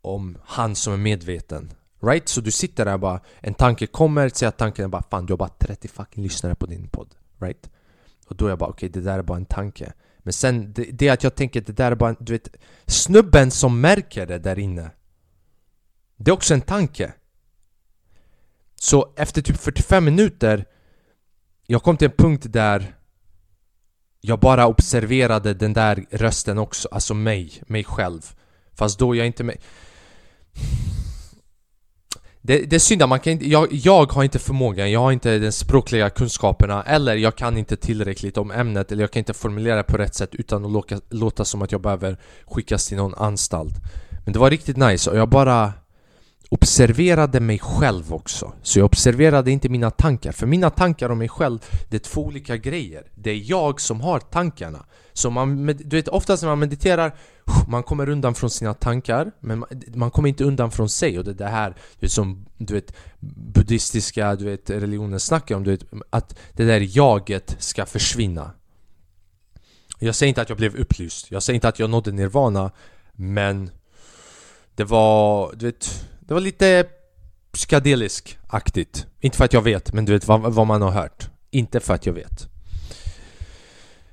Om 0.00 0.38
han 0.44 0.74
som 0.74 0.92
är 0.92 0.96
medveten. 0.96 1.72
Right? 2.02 2.28
Så 2.28 2.40
du 2.40 2.50
sitter 2.50 2.84
där 2.84 2.94
och 2.94 3.00
bara 3.00 3.20
En 3.40 3.54
tanke 3.54 3.86
kommer, 3.86 4.28
säg 4.28 4.48
att 4.48 4.58
tanken 4.58 4.84
är 4.84 4.88
bara 4.88 5.02
Fan 5.10 5.26
du 5.26 5.32
har 5.32 5.38
bara 5.38 5.48
30 5.48 5.88
fucking 5.88 6.22
lyssnare 6.22 6.54
på 6.54 6.66
din 6.66 6.88
podd. 6.88 7.14
Right? 7.40 7.70
Och 8.26 8.36
då 8.36 8.46
är 8.46 8.48
jag 8.48 8.58
bara 8.58 8.70
okej 8.70 8.88
okay, 8.88 9.02
det 9.02 9.10
där 9.10 9.18
är 9.18 9.22
bara 9.22 9.38
en 9.38 9.46
tanke. 9.46 9.92
Men 10.18 10.32
sen, 10.32 10.72
det, 10.72 10.84
det 10.84 11.08
att 11.08 11.22
jag 11.22 11.34
tänker 11.34 11.60
det 11.60 11.72
där 11.72 11.92
är 11.92 11.96
bara, 11.96 12.10
en... 12.10 12.16
du 12.20 12.32
vet 12.32 12.48
Snubben 12.86 13.50
som 13.50 13.80
märker 13.80 14.26
det 14.26 14.38
där 14.38 14.58
inne 14.58 14.90
Det 16.16 16.30
är 16.30 16.34
också 16.34 16.54
en 16.54 16.60
tanke. 16.60 17.12
Så 18.74 19.12
efter 19.16 19.42
typ 19.42 19.56
45 19.56 20.04
minuter 20.04 20.64
jag 21.66 21.82
kom 21.82 21.96
till 21.96 22.08
en 22.08 22.16
punkt 22.16 22.46
där 22.48 22.94
Jag 24.20 24.40
bara 24.40 24.66
observerade 24.66 25.54
den 25.54 25.72
där 25.72 26.04
rösten 26.10 26.58
också, 26.58 26.88
alltså 26.92 27.14
mig, 27.14 27.62
mig 27.66 27.84
själv. 27.84 28.20
Fast 28.74 28.98
då 28.98 29.14
jag 29.14 29.26
inte 29.26 29.44
med 29.44 29.56
det, 32.46 32.58
det 32.58 32.76
är 32.76 32.80
synd 32.80 33.02
att 33.02 33.08
man 33.08 33.20
kan 33.20 33.32
inte, 33.32 33.48
jag, 33.48 33.72
jag 33.72 34.12
har 34.12 34.24
inte 34.24 34.38
förmågan, 34.38 34.90
jag 34.90 35.00
har 35.00 35.12
inte 35.12 35.38
den 35.38 35.52
språkliga 35.52 36.10
kunskaperna 36.10 36.82
Eller 36.82 37.16
jag 37.16 37.36
kan 37.36 37.58
inte 37.58 37.76
tillräckligt 37.76 38.36
om 38.36 38.50
ämnet 38.50 38.92
Eller 38.92 39.02
jag 39.02 39.10
kan 39.10 39.20
inte 39.20 39.34
formulera 39.34 39.82
på 39.82 39.96
rätt 39.96 40.14
sätt 40.14 40.34
utan 40.34 40.64
att 40.64 40.70
låka, 40.70 41.00
låta 41.10 41.44
som 41.44 41.62
att 41.62 41.72
jag 41.72 41.80
behöver 41.80 42.18
skickas 42.46 42.86
till 42.86 42.96
någon 42.96 43.14
anstalt. 43.14 43.74
Men 44.24 44.32
det 44.32 44.38
var 44.38 44.50
riktigt 44.50 44.76
nice 44.76 45.10
och 45.10 45.16
jag 45.16 45.28
bara 45.28 45.72
observerade 46.48 47.40
mig 47.40 47.58
själv 47.58 48.14
också. 48.14 48.52
Så 48.62 48.78
jag 48.78 48.86
observerade 48.86 49.50
inte 49.50 49.68
mina 49.68 49.90
tankar. 49.90 50.32
För 50.32 50.46
mina 50.46 50.70
tankar 50.70 51.10
om 51.10 51.18
mig 51.18 51.28
själv, 51.28 51.58
det 51.88 51.96
är 51.96 52.00
två 52.00 52.24
olika 52.24 52.56
grejer. 52.56 53.04
Det 53.14 53.30
är 53.30 53.50
jag 53.50 53.80
som 53.80 54.00
har 54.00 54.20
tankarna. 54.20 54.86
Så 55.12 55.30
man, 55.30 55.66
du 55.66 55.96
vet 55.96 56.08
oftast 56.08 56.42
när 56.42 56.50
man 56.50 56.58
mediterar 56.58 57.12
Man 57.68 57.82
kommer 57.82 58.08
undan 58.08 58.34
från 58.34 58.50
sina 58.50 58.74
tankar 58.74 59.32
Men 59.40 59.58
man, 59.58 59.68
man 59.94 60.10
kommer 60.10 60.28
inte 60.28 60.44
undan 60.44 60.70
från 60.70 60.88
sig. 60.88 61.18
Och 61.18 61.24
det 61.24 61.30
är 61.30 61.34
det 61.34 61.46
här 61.46 61.70
du 61.70 62.06
vet, 62.06 62.12
som 62.12 62.46
du 62.56 62.74
vet 62.74 62.94
buddhistiska 63.54 64.36
du 64.36 64.44
vet, 64.44 64.70
religioner 64.70 65.18
snackar 65.18 65.56
om 65.56 65.64
du 65.64 65.70
vet, 65.70 65.84
Att 66.10 66.38
det 66.52 66.64
där 66.64 66.96
jaget 66.96 67.56
ska 67.58 67.86
försvinna. 67.86 68.50
Jag 69.98 70.14
säger 70.14 70.28
inte 70.28 70.42
att 70.42 70.48
jag 70.48 70.58
blev 70.58 70.76
upplyst. 70.76 71.30
Jag 71.30 71.42
säger 71.42 71.54
inte 71.54 71.68
att 71.68 71.78
jag 71.78 71.90
nådde 71.90 72.12
nirvana 72.12 72.70
Men 73.12 73.70
Det 74.76 74.84
var, 74.84 75.52
du 75.56 75.66
vet 75.66 76.06
det 76.26 76.34
var 76.34 76.40
lite 76.40 76.86
psykedelisk-aktigt 77.52 79.06
Inte 79.20 79.36
för 79.36 79.44
att 79.44 79.52
jag 79.52 79.62
vet, 79.62 79.92
men 79.92 80.04
du 80.04 80.12
vet 80.12 80.28
vad, 80.28 80.54
vad 80.54 80.66
man 80.66 80.82
har 80.82 80.90
hört. 80.90 81.30
Inte 81.50 81.80
för 81.80 81.94
att 81.94 82.06
jag 82.06 82.12
vet. 82.12 82.48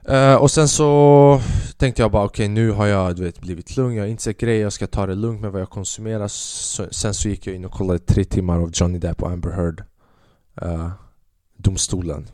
Uh, 0.10 0.36
Och 0.36 0.52
sen 0.52 0.68
så 0.68 1.42
tänkte 1.78 2.02
jag 2.02 2.12
bara 2.12 2.24
okej 2.24 2.46
okay, 2.46 2.54
nu 2.54 2.72
har 2.72 2.86
jag 2.86 3.16
du 3.16 3.24
vet, 3.24 3.42
blivit 3.42 3.78
lugn, 3.78 3.96
jag 3.96 4.04
har 4.04 4.08
insett 4.08 4.38
grejer, 4.38 4.62
jag 4.62 4.74
ska 4.74 4.88
ta 4.88 5.06
det 5.06 5.16
lugnt 5.16 5.42
med 5.42 5.52
vad 5.52 5.62
jag 5.62 5.70
konsumerar. 5.70 6.28
Så, 6.28 6.88
Sen 6.92 7.14
så 7.14 7.30
gick 7.30 7.48
jag 7.48 7.56
in 7.56 7.66
och 7.66 7.72
kollade 7.72 8.00
tre 8.00 8.24
timmar 8.24 8.60
av 8.60 8.72
Johnny 8.74 8.98
Depp 8.98 9.24
och 9.24 9.32
Amber 9.32 9.52
Heard 9.52 9.84
uh, 10.64 10.90
Domstolen. 11.58 12.28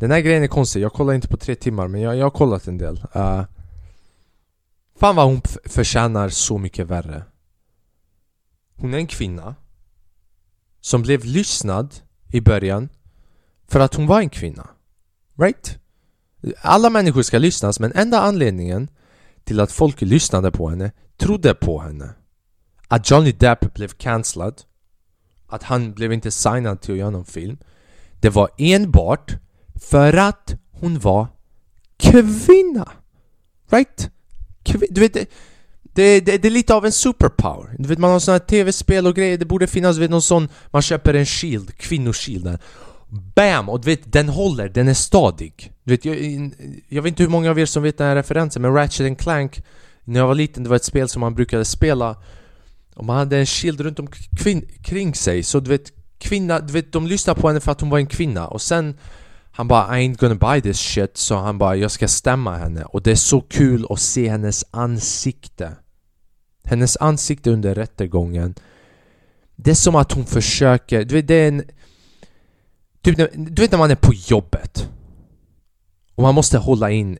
Den 0.00 0.10
här 0.10 0.20
grejen 0.20 0.42
är 0.42 0.48
konstig, 0.48 0.80
jag 0.80 0.92
kollar 0.92 1.14
inte 1.14 1.28
på 1.28 1.36
tre 1.36 1.54
timmar 1.54 1.88
men 1.88 2.00
jag, 2.00 2.16
jag 2.16 2.24
har 2.24 2.30
kollat 2.30 2.66
en 2.66 2.78
del. 2.78 3.00
Uh, 3.16 3.42
Fan 5.00 5.16
vad 5.16 5.26
hon 5.26 5.42
förtjänar 5.64 6.28
så 6.28 6.58
mycket 6.58 6.86
värre 6.86 7.22
hon 8.80 8.94
är 8.94 8.98
en 8.98 9.06
kvinna 9.06 9.54
som 10.80 11.02
blev 11.02 11.24
lyssnad 11.24 11.94
i 12.28 12.40
början 12.40 12.88
för 13.68 13.80
att 13.80 13.94
hon 13.94 14.06
var 14.06 14.20
en 14.20 14.30
kvinna. 14.30 14.68
Right? 15.38 15.78
Alla 16.60 16.90
människor 16.90 17.22
ska 17.22 17.38
lyssnas 17.38 17.80
men 17.80 17.92
enda 17.92 18.20
anledningen 18.20 18.90
till 19.44 19.60
att 19.60 19.72
folk 19.72 20.00
lyssnade 20.00 20.50
på 20.50 20.68
henne, 20.68 20.92
trodde 21.16 21.54
på 21.54 21.80
henne 21.80 22.14
att 22.88 23.10
Johnny 23.10 23.32
Depp 23.32 23.74
blev 23.74 23.88
cancellad 23.88 24.62
att 25.46 25.62
han 25.62 25.92
blev 25.92 26.12
inte 26.12 26.30
signad 26.30 26.80
till 26.80 26.92
att 26.92 26.98
göra 26.98 27.10
någon 27.10 27.24
film 27.24 27.58
Det 28.20 28.28
var 28.28 28.48
enbart 28.58 29.36
för 29.74 30.16
att 30.16 30.54
hon 30.70 30.98
var 30.98 31.26
kvinna! 31.96 32.92
Right? 33.70 34.10
Kvin 34.62 34.88
du 34.90 35.00
vet, 35.00 35.28
det, 35.92 36.20
det, 36.20 36.38
det, 36.38 36.48
är 36.48 36.52
lite 36.52 36.74
av 36.74 36.86
en 36.86 36.92
superpower. 36.92 37.74
Du 37.78 37.88
vet 37.88 37.98
man 37.98 38.10
har 38.10 38.18
såna 38.18 38.34
här 38.34 38.38
tv-spel 38.38 39.06
och 39.06 39.14
grejer, 39.14 39.38
det 39.38 39.44
borde 39.44 39.66
finnas 39.66 39.98
vet, 39.98 40.10
någon 40.10 40.22
sån 40.22 40.48
Man 40.70 40.82
köper 40.82 41.14
en 41.14 41.26
shield, 41.26 41.78
kvinnoshielden 41.78 42.58
BAM! 43.10 43.68
Och 43.68 43.80
du 43.80 43.86
vet, 43.86 44.12
den 44.12 44.28
håller, 44.28 44.68
den 44.68 44.88
är 44.88 44.94
stadig. 44.94 45.72
Du 45.84 45.92
vet, 45.92 46.04
jag, 46.04 46.16
jag 46.88 47.02
vet 47.02 47.10
inte 47.10 47.22
hur 47.22 47.30
många 47.30 47.50
av 47.50 47.58
er 47.58 47.66
som 47.66 47.82
vet 47.82 47.98
den 47.98 48.06
här 48.06 48.16
referensen 48.16 48.62
men 48.62 48.74
Ratchet 48.74 49.18
Clank 49.18 49.62
När 50.04 50.20
jag 50.20 50.26
var 50.26 50.34
liten, 50.34 50.62
det 50.62 50.68
var 50.68 50.76
ett 50.76 50.84
spel 50.84 51.08
som 51.08 51.20
man 51.20 51.34
brukade 51.34 51.64
spela. 51.64 52.16
Och 52.94 53.04
man 53.04 53.16
hade 53.16 53.38
en 53.38 53.46
shield 53.46 53.80
runt 53.80 53.98
omkring 53.98 55.14
sig. 55.14 55.42
Så 55.42 55.60
du 55.60 55.70
vet, 55.70 55.92
kvinna, 56.18 56.60
du 56.60 56.72
vet, 56.72 56.92
de 56.92 57.06
lyssnade 57.06 57.40
på 57.40 57.48
henne 57.48 57.60
för 57.60 57.72
att 57.72 57.80
hon 57.80 57.90
var 57.90 57.98
en 57.98 58.06
kvinna. 58.06 58.46
Och 58.48 58.62
sen 58.62 58.94
han 59.52 59.68
bara 59.68 59.98
I 59.98 60.08
ain't 60.08 60.18
gonna 60.18 60.34
buy 60.34 60.60
this 60.60 60.78
shit 60.78 61.16
Så 61.16 61.36
han 61.36 61.58
bara 61.58 61.76
jag 61.76 61.90
ska 61.90 62.08
stämma 62.08 62.56
henne 62.56 62.84
Och 62.84 63.02
det 63.02 63.10
är 63.10 63.16
så 63.16 63.40
kul 63.40 63.86
att 63.90 64.00
se 64.00 64.28
hennes 64.28 64.64
ansikte. 64.70 65.76
Hennes 66.64 66.96
ansikte 66.96 67.50
under 67.50 67.74
rättegången. 67.74 68.54
Det 69.56 69.70
är 69.70 69.74
som 69.74 69.96
att 69.96 70.12
hon 70.12 70.26
försöker, 70.26 71.04
du 71.04 71.14
vet 71.14 71.28
det 71.28 71.34
är 71.34 71.48
en 71.48 71.62
Typ 73.02 73.16
du 73.34 73.62
vet 73.62 73.72
när 73.72 73.78
man 73.78 73.90
är 73.90 73.94
på 73.94 74.14
jobbet? 74.14 74.88
Och 76.14 76.22
man 76.22 76.34
måste 76.34 76.58
hålla 76.58 76.90
in 76.90 77.18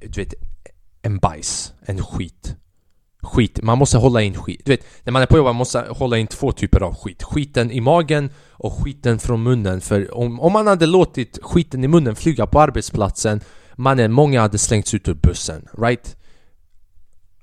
du 0.00 0.20
vet, 0.20 0.34
en 1.02 1.18
bajs, 1.18 1.72
en 1.80 2.02
skit. 2.02 2.56
Skit, 3.22 3.62
man 3.62 3.78
måste 3.78 3.98
hålla 3.98 4.22
in 4.22 4.34
skit. 4.34 4.62
Du 4.64 4.72
vet, 4.72 4.84
när 5.04 5.12
man 5.12 5.22
är 5.22 5.26
på 5.26 5.36
jobbet 5.36 5.56
måste 5.56 5.86
hålla 5.90 6.18
in 6.18 6.26
två 6.26 6.52
typer 6.52 6.80
av 6.80 6.94
skit. 6.94 7.22
Skiten 7.22 7.70
i 7.70 7.80
magen 7.80 8.30
och 8.58 8.72
skiten 8.72 9.18
från 9.18 9.42
munnen 9.42 9.80
För 9.80 10.14
om, 10.14 10.40
om 10.40 10.52
man 10.52 10.66
hade 10.66 10.86
låtit 10.86 11.38
skiten 11.42 11.84
i 11.84 11.88
munnen 11.88 12.16
flyga 12.16 12.46
på 12.46 12.60
arbetsplatsen 12.60 13.40
Mannen, 13.74 14.12
många 14.12 14.40
hade 14.40 14.58
slängts 14.58 14.94
ut 14.94 15.08
ur 15.08 15.14
bussen, 15.14 15.68
right? 15.78 16.16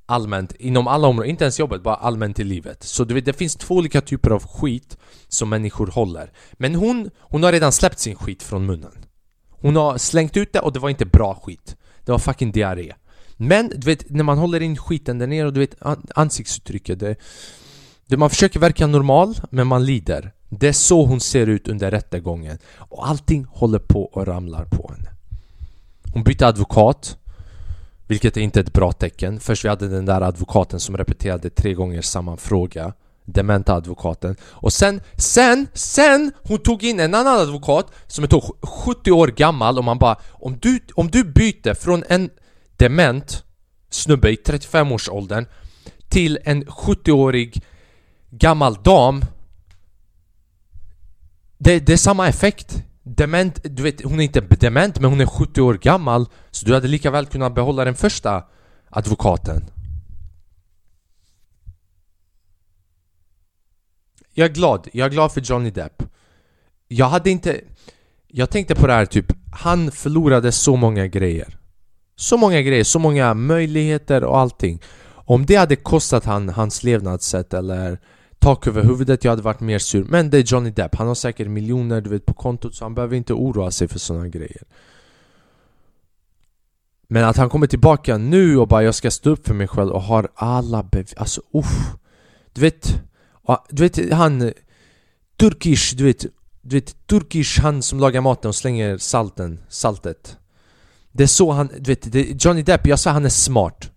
allmänt, 0.06 0.54
inom 0.60 0.88
alla 0.88 1.08
områden, 1.08 1.30
inte 1.30 1.44
ens 1.44 1.60
jobbet, 1.60 1.84
bara 1.84 1.96
allmänt 1.96 2.40
i 2.40 2.44
livet. 2.44 2.84
Så 2.84 3.04
du 3.04 3.14
vet, 3.14 3.26
det 3.26 3.34
finns 3.34 3.56
två 3.56 3.76
olika 3.76 4.02
typer 4.02 4.32
av 4.32 4.48
skit 4.48 4.98
som 5.28 5.50
människor 5.50 5.88
håller. 5.88 6.32
Men 6.54 6.76
hon, 6.76 7.10
hon 7.20 7.44
har 7.44 7.52
redan 7.52 7.72
släppt 7.72 8.00
sin 8.00 8.16
skit 8.16 8.44
från 8.44 8.66
munnen. 8.66 9.06
Hon 9.50 9.76
har 9.76 9.98
slängt 9.98 10.38
ut 10.38 10.54
det 10.54 10.60
och 10.60 10.74
det 10.74 10.80
var 10.80 10.90
inte 10.90 11.06
bra 11.06 11.36
skit. 11.44 11.76
Det 12.06 12.12
var 12.12 12.20
fucking 12.20 12.52
diarré. 12.52 12.94
Men 13.38 13.72
du 13.76 13.86
vet, 13.86 14.10
när 14.10 14.24
man 14.24 14.38
håller 14.38 14.60
in 14.60 14.78
skiten 14.78 15.20
där 15.20 15.28
nere 15.28 15.48
och 15.48 15.54
du 15.54 15.60
vet 15.60 15.76
ansiktsuttrycket, 16.16 17.00
det, 17.00 17.16
det, 18.08 18.18
man 18.18 18.30
försöker 18.30 18.60
verka 18.60 18.88
normal, 18.88 19.36
men 19.50 19.68
man 19.68 19.86
lider. 19.86 20.32
Det 20.60 20.68
är 20.68 20.74
så 20.74 21.06
hon 21.06 21.20
ser 21.20 21.48
ut 21.48 21.68
under 21.68 21.92
rättegången. 21.92 22.58
Och 22.78 23.08
allting 23.08 23.46
håller 23.50 23.80
på 23.80 24.04
och 24.04 24.28
ramlar 24.28 24.66
på 24.66 24.92
henne. 24.94 25.10
Hon 26.14 26.24
bytte 26.24 26.48
advokat 26.48 27.18
vilket 28.08 28.38
är 28.38 28.42
inte 28.42 28.60
ett 28.60 28.74
bra 28.74 28.92
tecken. 28.92 29.40
Först 29.40 29.66
vi 29.66 29.70
hade 29.70 29.88
den 29.88 30.06
där 30.06 30.22
advokaten 30.22 30.80
som 30.80 30.98
repeterade 30.98 31.50
tre 31.50 31.74
gånger 31.74 32.02
samma 32.02 32.38
fråga 32.38 32.94
Dementa 33.26 33.74
advokaten 33.74 34.36
Och 34.42 34.74
sen, 34.74 35.02
sen, 35.18 35.68
sen 35.74 36.32
hon 36.44 36.58
tog 36.58 36.84
in 36.84 37.00
en 37.00 37.14
annan 37.14 37.40
advokat 37.40 37.92
som 38.08 38.24
är 38.24 38.66
70 38.68 39.12
år 39.12 39.28
gammal 39.28 39.78
och 39.78 39.84
man 39.84 39.98
bara 39.98 40.18
Om 40.32 40.58
du, 40.62 40.80
om 40.96 41.08
du 41.12 41.24
byter 41.24 41.74
från 41.74 42.04
en 42.10 42.30
dement 42.78 43.44
snubbe 43.90 44.30
i 44.30 44.36
35-årsåldern 44.36 45.46
till 46.10 46.40
en 46.44 46.66
70-årig 46.66 47.64
gammal 48.30 48.78
dam 48.84 49.26
det, 51.64 51.80
det 51.80 51.94
är 51.94 51.98
samma 51.98 52.28
effekt. 52.28 52.84
Dement, 53.04 53.60
du 53.64 53.84
vet 53.84 54.04
hon 54.04 54.20
är 54.20 54.24
inte 54.24 54.42
dement 54.42 55.00
men 55.00 55.10
hon 55.10 55.22
är 55.22 55.26
70 55.26 55.62
år 55.62 55.74
gammal 55.74 56.26
Så 56.52 56.66
du 56.66 56.74
hade 56.74 56.88
lika 56.88 57.12
väl 57.12 57.26
kunnat 57.26 57.56
behålla 57.56 57.86
den 57.86 57.96
första 57.96 58.44
advokaten. 58.90 59.70
Jag 64.34 64.50
är 64.50 64.54
glad, 64.54 64.88
jag 64.94 65.06
är 65.06 65.10
glad 65.10 65.32
för 65.32 65.42
Johnny 65.42 65.70
Depp. 65.72 66.04
Jag 66.88 67.06
hade 67.06 67.30
inte... 67.30 67.62
Jag 68.28 68.50
tänkte 68.50 68.76
på 68.76 68.88
det 68.88 68.94
här 68.94 69.06
typ, 69.06 69.26
han 69.52 69.92
förlorade 69.92 70.52
så 70.52 70.76
många 70.76 71.08
grejer. 71.08 71.58
Så 72.16 72.38
många 72.38 72.62
grejer, 72.62 72.84
så 72.84 73.00
många 73.00 73.34
möjligheter 73.34 74.24
och 74.24 74.40
allting. 74.40 74.82
Om 75.26 75.46
det 75.46 75.56
hade 75.56 75.76
kostat 75.76 76.26
han 76.26 76.50
hans 76.50 76.84
levnadssätt 76.84 77.54
eller 77.54 78.00
tak 78.44 78.68
över 78.68 78.84
huvudet, 78.84 79.24
jag 79.24 79.32
hade 79.32 79.42
varit 79.42 79.60
mer 79.60 79.80
sur. 79.80 80.04
Men 80.04 80.30
det 80.30 80.38
är 80.38 80.42
Johnny 80.42 80.70
Depp, 80.70 80.96
han 80.96 81.08
har 81.08 81.16
säkert 81.16 81.48
miljoner 81.48 82.02
du 82.02 82.10
vet 82.10 82.26
på 82.26 82.34
kontot 82.34 82.76
så 82.76 82.86
han 82.86 82.96
behöver 82.96 83.16
inte 83.16 83.34
oroa 83.34 83.72
sig 83.72 83.88
för 83.88 84.00
sådana 84.00 84.28
grejer. 84.28 84.64
Men 87.08 87.24
att 87.24 87.38
han 87.38 87.50
kommer 87.50 87.68
tillbaka 87.68 88.18
nu 88.18 88.58
och 88.58 88.68
bara 88.68 88.84
jag 88.84 88.96
ska 88.96 89.12
stå 89.12 89.30
upp 89.30 89.48
för 89.48 89.54
mig 89.54 89.68
själv 89.68 89.92
och 89.92 90.02
har 90.02 90.30
alla 90.36 90.84
bevis, 90.84 91.14
alltså 91.18 91.42
uff. 91.54 91.94
Du 92.54 92.62
vet, 92.62 93.02
du 93.70 93.84
vet 93.84 94.14
han 94.14 94.52
Turkish, 95.38 95.96
du 95.96 96.04
vet 96.04 96.26
Du 96.62 96.76
vet 96.76 97.08
Turkish, 97.08 97.60
han 97.62 97.82
som 97.82 98.00
lagar 98.00 98.22
maten 98.22 98.50
och 98.50 98.56
slänger 98.56 98.98
salten, 98.98 99.60
saltet. 99.70 100.38
Det 101.12 101.24
är 101.24 101.28
så 101.28 101.52
han, 101.52 101.70
du 101.80 101.96
vet, 101.96 102.46
Johnny 102.46 102.62
Depp, 102.62 102.88
jag 102.88 103.00
sa 103.00 103.12
han 103.12 103.26
är 103.26 103.30
smart. 103.30 103.92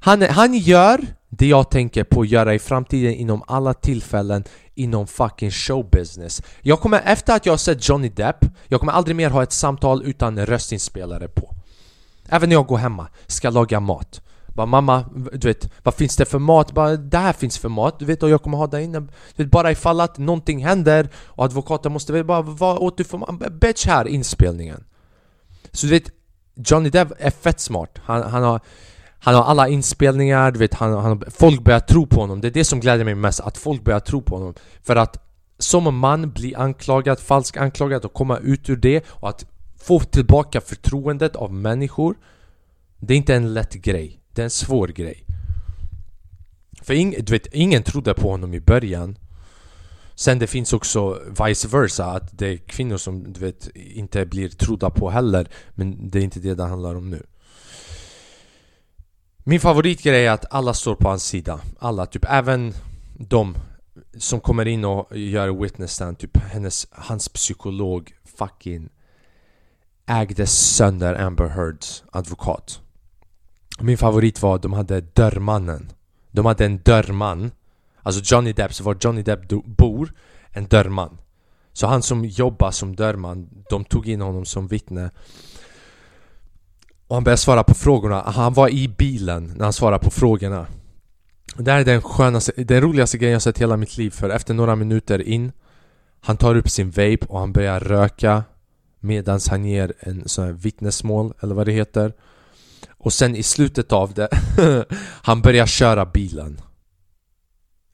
Han, 0.00 0.22
han 0.22 0.54
gör 0.54 1.00
det 1.30 1.46
jag 1.46 1.70
tänker 1.70 2.04
på 2.04 2.20
att 2.20 2.28
göra 2.28 2.54
i 2.54 2.58
framtiden 2.58 3.14
inom 3.14 3.42
alla 3.46 3.74
tillfällen 3.74 4.44
inom 4.74 5.06
fucking 5.06 5.50
showbusiness 5.50 6.42
Jag 6.60 6.80
kommer, 6.80 7.02
efter 7.04 7.36
att 7.36 7.46
jag 7.46 7.52
har 7.52 7.58
sett 7.58 7.88
Johnny 7.88 8.08
Depp, 8.08 8.44
jag 8.68 8.80
kommer 8.80 8.92
aldrig 8.92 9.16
mer 9.16 9.30
ha 9.30 9.42
ett 9.42 9.52
samtal 9.52 10.02
utan 10.04 10.46
röstinspelare 10.46 11.28
på. 11.28 11.54
Även 12.28 12.48
när 12.48 12.56
jag 12.56 12.66
går 12.66 12.76
hemma, 12.76 13.08
ska 13.26 13.50
laga 13.50 13.80
mat. 13.80 14.22
Bara 14.54 14.66
mamma, 14.66 15.04
du 15.32 15.48
vet, 15.48 15.70
vad 15.82 15.94
finns 15.94 16.16
det 16.16 16.24
för 16.24 16.38
mat? 16.38 16.72
Bara 16.72 16.96
det 16.96 17.18
här 17.18 17.32
finns 17.32 17.58
för 17.58 17.68
mat, 17.68 17.98
du 17.98 18.04
vet 18.04 18.22
och 18.22 18.30
jag 18.30 18.42
kommer 18.42 18.58
ha 18.58 18.66
där 18.66 18.78
inne. 18.78 19.00
Du 19.36 19.42
vet, 19.44 19.50
Bara 19.50 19.70
ifall 19.70 20.00
att 20.00 20.18
någonting 20.18 20.64
händer 20.64 21.08
och 21.14 21.44
advokaten 21.44 21.92
måste 21.92 22.12
veta 22.12 22.24
bara 22.24 22.42
vad 22.42 22.78
åt 22.78 22.98
du 22.98 23.04
för 23.04 23.18
mat? 23.18 23.52
Bitch 23.60 23.86
här 23.86 24.08
inspelningen. 24.08 24.84
Så 25.72 25.86
du 25.86 25.92
vet, 25.92 26.10
Johnny 26.54 26.90
Depp 26.90 27.12
är 27.18 27.30
fett 27.30 27.60
smart. 27.60 27.98
Han, 28.04 28.22
han 28.22 28.42
har 28.42 28.60
han 29.22 29.34
har 29.34 29.42
alla 29.42 29.68
inspelningar, 29.68 30.50
du 30.50 30.58
vet, 30.58 30.74
han, 30.74 30.92
han, 30.92 31.22
folk 31.30 31.64
börjar 31.64 31.80
tro 31.80 32.06
på 32.06 32.20
honom. 32.20 32.40
Det 32.40 32.48
är 32.48 32.52
det 32.52 32.64
som 32.64 32.80
gläder 32.80 33.04
mig 33.04 33.14
mest, 33.14 33.40
att 33.40 33.58
folk 33.58 33.84
börjar 33.84 34.00
tro 34.00 34.22
på 34.22 34.36
honom. 34.36 34.54
För 34.82 34.96
att 34.96 35.26
som 35.58 35.98
man 35.98 36.30
bli 36.30 36.54
anklagad, 36.54 37.20
falskt 37.20 37.56
anklagad 37.56 38.04
och 38.04 38.12
komma 38.12 38.38
ut 38.38 38.70
ur 38.70 38.76
det 38.76 39.04
och 39.08 39.28
att 39.28 39.46
få 39.80 40.00
tillbaka 40.00 40.60
förtroendet 40.60 41.36
av 41.36 41.52
människor 41.52 42.16
Det 42.98 43.14
är 43.14 43.18
inte 43.18 43.34
en 43.34 43.54
lätt 43.54 43.74
grej, 43.74 44.20
det 44.34 44.42
är 44.42 44.44
en 44.44 44.50
svår 44.50 44.88
grej. 44.88 45.24
För 46.82 46.94
ing, 46.94 47.14
du 47.20 47.32
vet, 47.32 47.46
ingen 47.46 47.82
trodde 47.82 48.14
på 48.14 48.30
honom 48.30 48.54
i 48.54 48.60
början. 48.60 49.18
Sen 50.14 50.38
det 50.38 50.46
finns 50.46 50.72
också 50.72 51.18
vice 51.46 51.68
versa, 51.68 52.04
att 52.04 52.38
det 52.38 52.46
är 52.46 52.56
kvinnor 52.56 52.96
som 52.96 53.32
du 53.32 53.40
vet 53.40 53.68
inte 53.74 54.26
blir 54.26 54.48
trodda 54.48 54.90
på 54.90 55.10
heller. 55.10 55.48
Men 55.74 56.10
det 56.10 56.18
är 56.18 56.22
inte 56.22 56.40
det 56.40 56.54
det 56.54 56.64
handlar 56.64 56.94
om 56.94 57.10
nu 57.10 57.22
min 59.44 59.60
favoritgrej 59.60 60.26
är 60.26 60.30
att 60.30 60.44
alla 60.50 60.74
står 60.74 60.94
på 60.94 61.08
hans 61.08 61.24
sida. 61.24 61.60
Alla, 61.78 62.06
typ 62.06 62.24
även 62.28 62.74
de 63.18 63.54
som 64.18 64.40
kommer 64.40 64.68
in 64.68 64.84
och 64.84 65.16
gör 65.16 65.62
witness 65.62 65.92
stand, 65.92 66.18
typ 66.18 66.36
hennes, 66.36 66.86
hans 66.90 67.28
psykolog 67.28 68.12
fucking 68.38 68.88
ägde 70.06 70.46
sönder 70.46 71.14
Amber 71.14 71.48
Heards 71.48 72.04
advokat. 72.12 72.80
Min 73.80 73.98
favorit 73.98 74.42
var 74.42 74.54
att 74.54 74.62
de 74.62 74.72
hade 74.72 75.00
dörrmannen. 75.00 75.92
De 76.30 76.46
hade 76.46 76.64
en 76.64 76.78
dörrman. 76.78 77.50
Alltså 78.02 78.34
Johnny 78.34 78.52
Depp, 78.52 78.74
så 78.74 78.84
var 78.84 78.96
Johnny 79.00 79.22
Depp 79.22 79.48
bor, 79.64 80.12
en 80.50 80.66
dörrman. 80.66 81.18
Så 81.72 81.86
han 81.86 82.02
som 82.02 82.24
jobbar 82.24 82.70
som 82.70 82.96
dörrman, 82.96 83.48
de 83.70 83.84
tog 83.84 84.08
in 84.08 84.20
honom 84.20 84.44
som 84.44 84.68
vittne 84.68 85.10
och 87.10 87.16
han 87.16 87.24
började 87.24 87.40
svara 87.40 87.64
på 87.64 87.74
frågorna, 87.74 88.22
han 88.22 88.52
var 88.52 88.68
i 88.68 88.88
bilen 88.88 89.52
när 89.56 89.64
han 89.64 89.72
svarade 89.72 90.04
på 90.04 90.10
frågorna. 90.10 90.66
Det 91.56 91.72
här 91.72 91.80
är 91.80 91.84
den 91.84 92.02
skönaste, 92.02 92.52
den 92.56 92.80
roligaste 92.80 93.18
grejen 93.18 93.32
jag 93.32 93.42
sett 93.42 93.58
i 93.58 93.60
hela 93.60 93.76
mitt 93.76 93.96
liv 93.96 94.10
för 94.10 94.30
efter 94.30 94.54
några 94.54 94.76
minuter 94.76 95.22
in 95.22 95.52
Han 96.20 96.36
tar 96.36 96.56
upp 96.56 96.70
sin 96.70 96.90
vape 96.90 97.26
och 97.28 97.38
han 97.38 97.52
börjar 97.52 97.80
röka 97.80 98.44
Medan 99.00 99.40
han 99.50 99.64
ger 99.64 99.92
en 100.00 100.28
sån 100.28 100.44
här 100.44 100.52
vittnesmål, 100.52 101.34
eller 101.40 101.54
vad 101.54 101.66
det 101.66 101.72
heter. 101.72 102.12
Och 102.98 103.12
sen 103.12 103.36
i 103.36 103.42
slutet 103.42 103.92
av 103.92 104.14
det 104.14 104.28
Han 105.00 105.42
börjar 105.42 105.66
köra 105.66 106.06
bilen. 106.06 106.60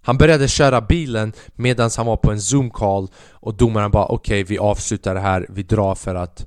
Han 0.03 0.19
började 0.19 0.49
köra 0.49 0.81
bilen 0.81 1.33
medan 1.55 1.91
han 1.97 2.07
var 2.07 2.17
på 2.17 2.33
en 2.33 2.41
zoom-call 2.41 3.09
och 3.31 3.55
domaren 3.55 3.91
bara 3.91 4.07
okej, 4.07 4.43
okay, 4.43 4.45
vi 4.45 4.59
avslutar 4.59 5.15
det 5.15 5.21
här, 5.21 5.47
vi 5.49 5.63
drar 5.63 5.95
för 5.95 6.15
att... 6.15 6.47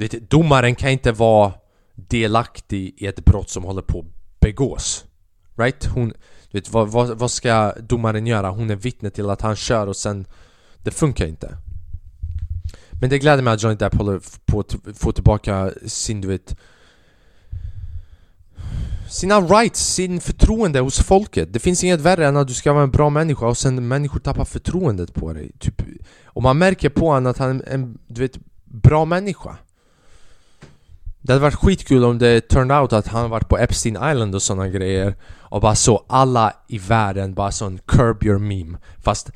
Vet, 0.00 0.30
domaren 0.30 0.74
kan 0.74 0.90
inte 0.90 1.12
vara 1.12 1.52
delaktig 1.94 2.94
i 2.96 3.06
ett 3.06 3.24
brott 3.24 3.50
som 3.50 3.64
håller 3.64 3.82
på 3.82 4.00
att 4.00 4.40
begås. 4.40 5.04
Right? 5.56 5.86
Hon, 5.86 6.12
Du 6.50 6.58
vet, 6.58 6.72
vad, 6.72 6.88
vad, 6.88 7.18
vad 7.18 7.30
ska 7.30 7.72
domaren 7.80 8.26
göra? 8.26 8.50
Hon 8.50 8.70
är 8.70 8.76
vittne 8.76 9.10
till 9.10 9.30
att 9.30 9.40
han 9.40 9.56
kör 9.56 9.86
och 9.86 9.96
sen... 9.96 10.26
Det 10.82 10.90
funkar 10.90 11.26
inte. 11.26 11.56
Men 13.00 13.10
det 13.10 13.18
gläder 13.18 13.42
mig 13.42 13.54
att 13.54 13.62
Johnny 13.62 13.76
Depp 13.76 13.94
håller 13.94 14.20
på 14.46 14.60
att 14.60 14.76
få 14.94 15.12
tillbaka 15.12 15.72
sin, 15.86 16.20
du 16.20 16.28
vet 16.28 16.56
sina 19.10 19.40
rights, 19.40 19.94
sin 19.94 20.20
förtroende 20.20 20.80
hos 20.80 21.00
folket. 21.00 21.52
Det 21.52 21.58
finns 21.58 21.84
inget 21.84 22.00
värre 22.00 22.26
än 22.26 22.36
att 22.36 22.48
du 22.48 22.54
ska 22.54 22.72
vara 22.72 22.82
en 22.82 22.90
bra 22.90 23.10
människa 23.10 23.46
och 23.46 23.56
sen 23.56 23.88
människor 23.88 24.20
tappar 24.20 24.44
förtroendet 24.44 25.14
på 25.14 25.32
dig. 25.32 25.50
Typ, 25.58 25.82
och 26.24 26.42
man 26.42 26.58
märker 26.58 26.88
på 26.88 27.06
honom 27.08 27.30
att 27.30 27.38
han 27.38 27.60
är 27.60 27.74
en 27.74 27.98
du 28.06 28.20
vet, 28.20 28.38
bra 28.64 29.04
människa. 29.04 29.56
Det 31.22 31.32
hade 31.32 31.42
varit 31.42 31.54
skitkul 31.54 32.04
om 32.04 32.18
det 32.18 32.48
turned 32.48 32.80
out 32.80 32.92
att 32.92 33.06
han 33.06 33.30
varit 33.30 33.48
på 33.48 33.58
Epstein 33.58 33.96
Island 33.96 34.34
och 34.34 34.42
sådana 34.42 34.68
grejer 34.68 35.14
och 35.38 35.60
bara 35.60 35.74
så 35.74 36.04
alla 36.08 36.52
i 36.68 36.78
världen 36.78 37.34
bara 37.34 37.52
sån 37.52 37.78
curb 37.78 38.24
your 38.24 38.38
meme 38.38 38.78
fast 38.98 39.30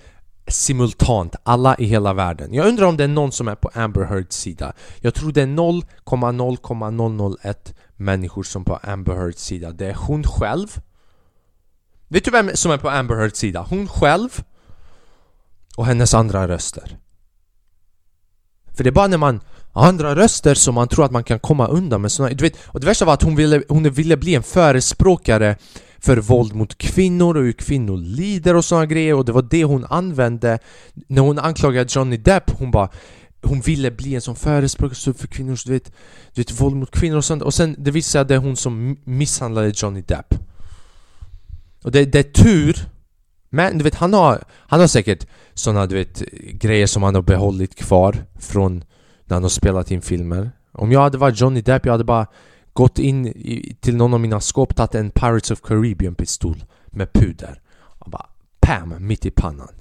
simultant, 0.49 1.37
alla 1.43 1.77
i 1.77 1.85
hela 1.85 2.13
världen. 2.13 2.55
Jag 2.55 2.69
undrar 2.69 2.87
om 2.87 2.97
det 2.97 3.05
är 3.05 3.09
någon 3.09 3.33
som 3.33 3.49
är 3.49 3.55
på 3.55 3.71
Amber 3.75 4.05
Heards 4.05 4.37
sida. 4.37 4.73
Jag 5.01 5.15
tror 5.15 5.33
det 5.33 5.43
är 5.43 5.47
0,0001 5.47 7.75
människor 7.97 8.43
som 8.43 8.65
på 8.65 8.81
Amber 8.83 9.15
Heards 9.15 9.45
sida. 9.45 9.71
Det 9.71 9.87
är 9.87 9.95
hon 9.95 10.25
själv. 10.25 10.69
Vet 12.09 12.25
du 12.25 12.31
vem 12.31 12.51
som 12.55 12.73
är 12.73 12.79
på 12.79 12.91
Amber 12.91 13.17
Heards 13.17 13.39
sida? 13.39 13.67
Hon 13.71 13.89
själv 13.89 14.45
och 15.77 15.87
hennes 15.87 16.15
andra 16.15 16.49
röster. 16.49 16.99
För 18.73 18.85
det 18.85 18.91
är 18.91 18.93
bara 18.93 19.07
när 19.07 19.19
man 19.19 19.41
andra 19.83 20.17
röster 20.17 20.55
som 20.55 20.75
man 20.75 20.89
tror 20.89 21.05
att 21.05 21.11
man 21.11 21.25
kan 21.25 21.39
komma 21.39 21.67
undan 21.67 22.03
med 22.03 22.13
såna, 22.13 22.29
du 22.29 22.45
vet, 22.45 22.57
Och 22.67 22.81
det 22.81 22.87
värsta 22.87 23.05
var 23.05 23.15
att 23.15 23.23
hon 23.23 23.37
ville, 23.37 23.63
hon 23.69 23.91
ville 23.91 24.17
bli 24.17 24.35
en 24.35 24.43
förespråkare 24.43 25.57
för 25.99 26.17
våld 26.17 26.55
mot 26.55 26.79
kvinnor 26.79 27.37
och 27.37 27.43
hur 27.43 27.53
kvinnor 27.53 27.97
lider 27.97 28.55
och 28.57 28.65
såna 28.65 28.87
grejer 28.87 29.15
och 29.15 29.25
det 29.25 29.33
var 29.33 29.43
det 29.43 29.65
hon 29.65 29.85
använde 29.91 30.59
när 31.09 31.23
hon 31.23 31.39
anklagade 31.39 31.89
Johnny 31.91 32.17
Depp. 32.17 32.51
Hon 32.51 32.71
bara 32.71 32.89
hon 33.43 33.61
ville 33.61 33.91
bli 33.91 34.15
en 34.15 34.21
sån 34.21 34.37
förespråkare 34.37 35.15
för 35.15 35.27
kvinnors, 35.27 35.65
du 35.65 35.73
vet, 35.73 35.93
du 36.35 36.41
vet, 36.41 36.61
våld 36.61 36.77
mot 36.77 36.91
kvinnor 36.91 37.17
och 37.17 37.25
sånt 37.25 37.43
och 37.43 37.55
sen 37.55 37.77
det 37.79 37.91
visade 37.91 38.11
sig 38.11 38.21
att 38.21 38.29
det 38.29 38.37
hon 38.37 38.57
som 38.57 38.97
misshandlade 39.05 39.73
Johnny 39.75 40.01
Depp 40.01 40.35
Och 41.83 41.93
det, 41.93 42.05
det 42.05 42.19
är 42.19 42.45
tur 42.45 42.79
Men 43.51 43.79
du 43.79 43.85
vet, 43.85 43.95
han 43.95 44.13
har, 44.13 44.45
han 44.51 44.81
har 44.81 44.87
säkert 44.87 45.27
såna 45.55 45.87
du 45.87 45.95
vet, 45.95 46.23
grejer 46.53 46.87
som 46.87 47.03
han 47.03 47.15
har 47.15 47.23
behållit 47.23 47.75
kvar 47.75 48.17
från 48.41 48.85
när 49.25 49.35
han 49.35 49.43
har 49.43 49.51
spelat 49.51 49.91
in 49.91 50.03
filmer 50.03 50.51
Om 50.73 50.93
jag 50.93 51.01
hade 51.01 51.19
varit 51.19 51.41
Johnny 51.41 51.61
Depp, 51.61 51.87
jag 51.87 51.93
hade 51.93 52.05
bara 52.05 52.27
gått 52.73 52.99
in 52.99 53.27
i, 53.27 53.77
till 53.81 53.97
någon 53.97 54.15
av 54.15 54.21
mina 54.21 54.41
skåp, 54.41 54.77
tagit 54.77 54.95
en 54.95 55.11
Pirates 55.11 55.51
of 55.51 55.61
Caribbean 55.61 56.15
pistol 56.15 56.65
med 56.87 57.13
puder 57.13 57.61
och 57.77 58.11
bara 58.11 58.29
PAM! 58.61 58.95
Mitt 58.99 59.27
i 59.27 59.31
pannan 59.31 59.75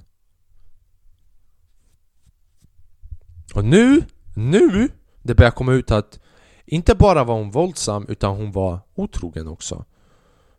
Och 3.54 3.64
nu, 3.64 4.02
nu, 4.34 4.88
det 5.22 5.34
börjar 5.34 5.50
komma 5.50 5.72
ut 5.72 5.90
att 5.90 6.18
inte 6.64 6.94
bara 6.94 7.24
var 7.24 7.34
hon 7.34 7.50
våldsam 7.50 8.06
utan 8.08 8.36
hon 8.36 8.52
var 8.52 8.80
otrogen 8.94 9.48
också. 9.48 9.84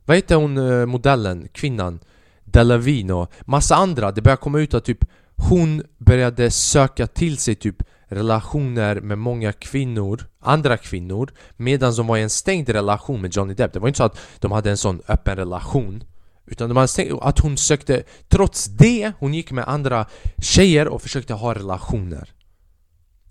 Vad 0.06 0.18
heter 0.18 0.36
hon 0.36 0.58
eh, 0.58 0.86
modellen, 0.86 1.48
kvinnan? 1.51 2.00
Delavino, 2.44 3.27
massa 3.42 3.75
andra. 3.75 4.12
Det 4.12 4.22
börjar 4.22 4.38
komma 4.38 4.60
ut 4.60 4.74
att 4.74 4.86
typ 4.86 5.06
hon 5.36 5.84
började 5.98 6.51
söka 6.51 7.08
till 7.08 7.38
sig 7.38 7.56
typ 7.56 7.84
relationer 8.07 9.01
med 9.01 9.17
många 9.17 9.53
kvinnor, 9.53 10.27
andra 10.39 10.77
kvinnor 10.77 11.31
medan 11.57 11.95
de 11.95 12.07
var 12.07 12.17
i 12.17 12.21
en 12.21 12.29
stängd 12.29 12.70
relation 12.70 13.22
med 13.22 13.35
Johnny 13.35 13.53
Depp. 13.53 13.74
Det 13.74 13.79
var 13.79 13.87
inte 13.87 13.98
så 13.98 14.03
att 14.03 14.20
de 14.39 14.51
hade 14.51 14.70
en 14.70 14.77
sån 14.77 15.01
öppen 15.07 15.35
relation 15.35 16.03
utan 16.46 16.70
de 16.70 16.77
hade 16.77 16.87
stängt, 16.87 17.22
att 17.22 17.39
hon 17.39 17.57
sökte, 17.57 18.03
trots 18.27 18.65
det, 18.65 19.11
hon 19.20 19.33
gick 19.33 19.51
med 19.51 19.68
andra 19.68 20.05
tjejer 20.37 20.87
och 20.87 21.01
försökte 21.01 21.33
ha 21.33 21.53
relationer. 21.53 22.33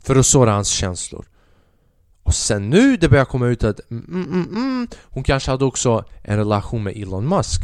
För 0.02 0.16
att 0.16 0.26
såra 0.26 0.52
hans 0.52 0.68
känslor. 0.68 1.26
Och 2.22 2.34
sen 2.34 2.70
nu 2.70 2.96
det 2.96 3.08
börjar 3.08 3.24
komma 3.24 3.46
ut 3.46 3.64
att 3.64 3.90
mm, 3.90 4.04
mm, 4.08 4.32
mm, 4.32 4.56
mm 4.56 4.88
hon 5.02 5.24
kanske 5.24 5.50
hade 5.50 5.64
också 5.64 6.04
en 6.22 6.36
relation 6.36 6.82
med 6.82 6.96
Elon 6.96 7.28
Musk. 7.28 7.60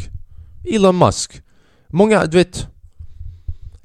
Elon 0.74 0.98
Musk. 0.98 1.42
Många, 1.88 2.26
du 2.26 2.38
vet... 2.38 2.66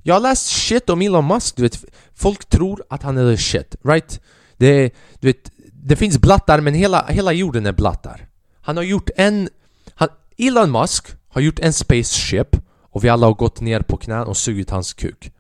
Jag 0.08 0.16
har 0.16 0.20
läst 0.20 0.48
shit 0.48 0.90
om 0.90 1.02
Elon 1.02 1.28
Musk, 1.28 1.56
du 1.56 1.64
vet. 1.64 1.86
Folk 2.14 2.50
tror 2.50 2.84
att 2.90 3.04
han 3.04 3.18
är 3.18 3.36
shit, 3.36 3.76
right? 3.84 4.22
Det, 4.58 4.94
du 5.20 5.28
vet, 5.28 5.52
det 5.72 5.96
finns 5.96 6.18
blattar 6.18 6.62
men 6.62 6.74
hela, 6.74 7.06
hela 7.08 7.32
jorden 7.32 7.66
är 7.66 7.72
blattar. 7.72 8.28
Han 8.62 8.78
har 8.78 8.84
gjort 8.84 9.10
en... 9.16 9.50
Han, 9.96 10.10
Elon 10.38 10.72
Musk 10.72 11.08
har 11.28 11.42
gjort 11.42 11.60
en 11.60 11.74
spaceship 11.74 12.56
och 12.82 13.04
vi 13.04 13.10
alla 13.10 13.28
har 13.28 13.34
gått 13.34 13.62
ner 13.62 13.80
på 13.80 13.98
knän 13.98 14.28
och 14.28 14.38
sugit 14.38 14.70
hans 14.70 14.94
kuk. 14.94 15.32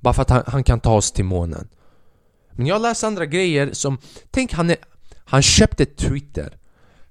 Bara 0.00 0.14
för 0.14 0.22
att 0.22 0.30
han, 0.30 0.42
han 0.46 0.64
kan 0.64 0.80
ta 0.80 0.94
oss 0.94 1.12
till 1.12 1.24
månen. 1.24 1.68
Men 2.50 2.66
jag 2.66 2.82
läser 2.82 3.06
andra 3.06 3.26
grejer 3.26 3.72
som... 3.72 3.98
Tänk 4.30 4.52
han 4.52 4.70
är... 4.70 4.76
Han 5.24 5.42
köpte 5.42 5.86
Twitter 5.86 6.56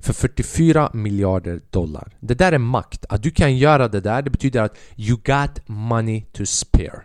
för 0.03 0.13
44 0.13 0.89
miljarder 0.93 1.61
dollar. 1.69 2.17
Det 2.19 2.33
där 2.33 2.51
är 2.51 2.57
makt. 2.57 3.05
Att 3.09 3.23
du 3.23 3.31
kan 3.31 3.57
göra 3.57 3.87
det 3.87 3.99
där, 3.99 4.21
det 4.21 4.29
betyder 4.29 4.61
att 4.61 4.77
you 4.97 5.17
got 5.17 5.67
money 5.67 6.21
to 6.21 6.45
spare. 6.45 7.01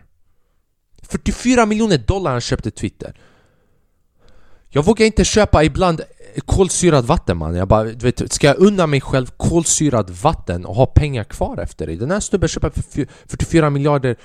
44 1.01 1.65
miljoner 1.65 1.97
dollar 1.97 2.31
han 2.31 2.41
köpte 2.41 2.71
Twitter. 2.71 3.15
Jag 4.69 4.85
vågar 4.85 5.05
inte 5.05 5.25
köpa 5.25 5.63
ibland 5.63 6.01
kolsyrat 6.45 7.05
vatten 7.05 7.37
man. 7.37 7.55
Jag 7.55 7.67
bara, 7.67 7.83
du 7.83 8.05
vet, 8.05 8.33
ska 8.33 8.47
jag 8.47 8.57
unna 8.59 8.87
mig 8.87 9.01
själv 9.01 9.25
kolsyrat 9.37 10.09
vatten 10.09 10.65
och 10.65 10.75
ha 10.75 10.85
pengar 10.85 11.23
kvar 11.23 11.57
efter 11.57 11.87
det? 11.87 11.95
Den 11.95 12.11
här 12.11 12.19
snubben 12.19 12.49
köper 12.49 12.69
för 12.69 13.07
44 13.27 13.69
miljarder 13.69 14.15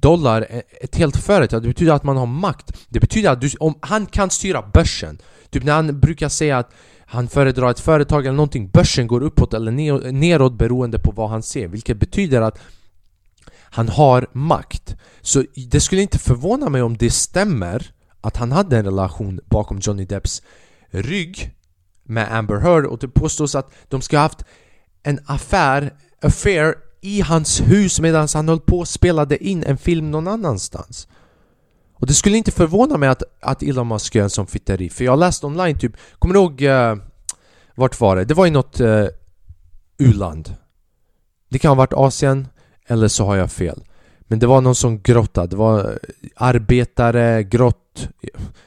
dollar 0.00 0.46
eh, 0.50 0.60
ett 0.80 0.96
helt 0.96 1.16
företag, 1.16 1.62
det 1.62 1.68
betyder 1.68 1.92
att 1.92 2.04
man 2.04 2.16
har 2.16 2.26
makt. 2.26 2.72
Det 2.88 3.00
betyder 3.00 3.30
att 3.30 3.40
du, 3.40 3.50
om 3.60 3.78
han 3.80 4.06
kan 4.06 4.30
styra 4.30 4.62
börsen. 4.62 5.18
Typ 5.50 5.64
när 5.64 5.72
han 5.72 6.00
brukar 6.00 6.28
säga 6.28 6.58
att 6.58 6.70
han 7.10 7.28
föredrar 7.28 7.70
ett 7.70 7.80
företag 7.80 8.26
eller 8.26 8.36
någonting, 8.36 8.68
börsen 8.68 9.06
går 9.06 9.22
uppåt 9.22 9.54
eller 9.54 9.72
neråt 10.12 10.58
beroende 10.58 10.98
på 10.98 11.10
vad 11.10 11.30
han 11.30 11.42
ser. 11.42 11.68
Vilket 11.68 11.96
betyder 11.96 12.42
att 12.42 12.58
han 13.70 13.88
har 13.88 14.26
makt. 14.32 14.96
Så 15.20 15.44
det 15.70 15.80
skulle 15.80 16.02
inte 16.02 16.18
förvåna 16.18 16.68
mig 16.68 16.82
om 16.82 16.96
det 16.96 17.10
stämmer 17.10 17.92
att 18.20 18.36
han 18.36 18.52
hade 18.52 18.78
en 18.78 18.84
relation 18.84 19.40
bakom 19.46 19.78
Johnny 19.78 20.04
Depps 20.04 20.42
rygg 20.90 21.54
med 22.02 22.36
Amber 22.36 22.60
Heard 22.60 22.86
och 22.86 22.98
det 22.98 23.08
påstås 23.08 23.54
att 23.54 23.70
de 23.88 24.00
ska 24.00 24.16
ha 24.16 24.22
haft 24.22 24.44
en 25.02 25.20
affär, 25.26 25.94
affair 26.22 26.74
i 27.00 27.20
hans 27.20 27.60
hus 27.60 28.00
medan 28.00 28.28
han 28.34 28.48
höll 28.48 28.60
på 28.60 28.78
och 28.78 28.88
spelade 28.88 29.44
in 29.44 29.64
en 29.64 29.78
film 29.78 30.10
någon 30.10 30.28
annanstans. 30.28 31.08
Och 32.00 32.06
det 32.06 32.14
skulle 32.14 32.36
inte 32.36 32.50
förvåna 32.50 32.96
mig 32.96 33.08
att, 33.08 33.22
att 33.40 33.62
Elon 33.62 33.88
Musk 33.88 34.14
gör 34.14 34.24
en 34.24 34.30
sån 34.30 34.46
fitteri, 34.46 34.88
för 34.88 35.04
jag 35.04 35.12
har 35.12 35.16
läst 35.16 35.44
online 35.44 35.78
typ, 35.78 35.92
kommer 36.18 36.34
du 36.34 36.40
ihåg... 36.40 36.62
Uh, 36.62 37.04
vart 37.74 38.00
var 38.00 38.16
det? 38.16 38.24
Det 38.24 38.34
var 38.34 38.46
i 38.46 38.50
något 38.50 38.80
uh, 38.80 39.06
u-land. 39.98 40.54
Det 41.48 41.58
kan 41.58 41.68
ha 41.68 41.74
varit 41.74 41.92
Asien, 41.92 42.48
eller 42.86 43.08
så 43.08 43.24
har 43.24 43.36
jag 43.36 43.52
fel. 43.52 43.84
Men 44.20 44.38
det 44.38 44.46
var 44.46 44.60
någon 44.60 44.74
sån 44.74 45.02
grotta, 45.02 45.46
det 45.46 45.56
var 45.56 45.78
eh, 45.78 45.96
arbetare, 46.36 47.42
grott... 47.42 48.08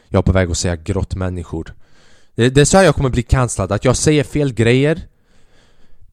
Jag 0.09 0.19
är 0.19 0.23
på 0.23 0.31
väg 0.31 0.51
att 0.51 0.57
säga 0.57 0.75
grottmänniskor. 0.75 1.73
Det, 2.35 2.49
det 2.49 2.61
är 2.61 2.65
så 2.65 2.77
här 2.77 2.83
jag 2.83 2.95
kommer 2.95 3.09
bli 3.09 3.23
cancellad, 3.23 3.71
att 3.71 3.85
jag 3.85 3.95
säger 3.95 4.23
fel 4.23 4.53
grejer 4.53 5.01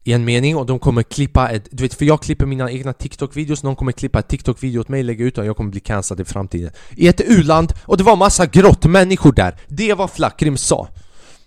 i 0.09 0.13
en 0.13 0.25
mening 0.25 0.57
och 0.57 0.67
de 0.67 0.79
kommer 0.79 1.03
klippa 1.03 1.49
ett, 1.51 1.69
du 1.71 1.83
vet 1.83 1.95
för 1.95 2.05
jag 2.05 2.23
klipper 2.23 2.47
mina 2.47 2.71
egna 2.71 2.93
TikTok-videos, 2.93 3.63
någon 3.63 3.77
kommer 3.77 3.93
klippa 3.93 4.19
ett 4.19 4.29
TikTok-video 4.29 4.81
åt 4.81 4.89
mig, 4.89 5.03
lägga 5.03 5.25
ut 5.25 5.39
och 5.39 5.47
jag 5.47 5.57
kommer 5.57 5.71
bli 5.71 5.81
cancellad 5.81 6.21
i 6.21 6.25
framtiden. 6.25 6.71
I 6.91 7.09
ett 7.09 7.21
u-land 7.21 7.73
och 7.83 7.97
det 7.97 8.05
var 8.05 8.17
massa 8.17 8.47
grottmänniskor 8.47 9.33
där, 9.33 9.57
det 9.67 9.95
var 9.95 10.09
Flackrim 10.09 10.57
sa. 10.57 10.89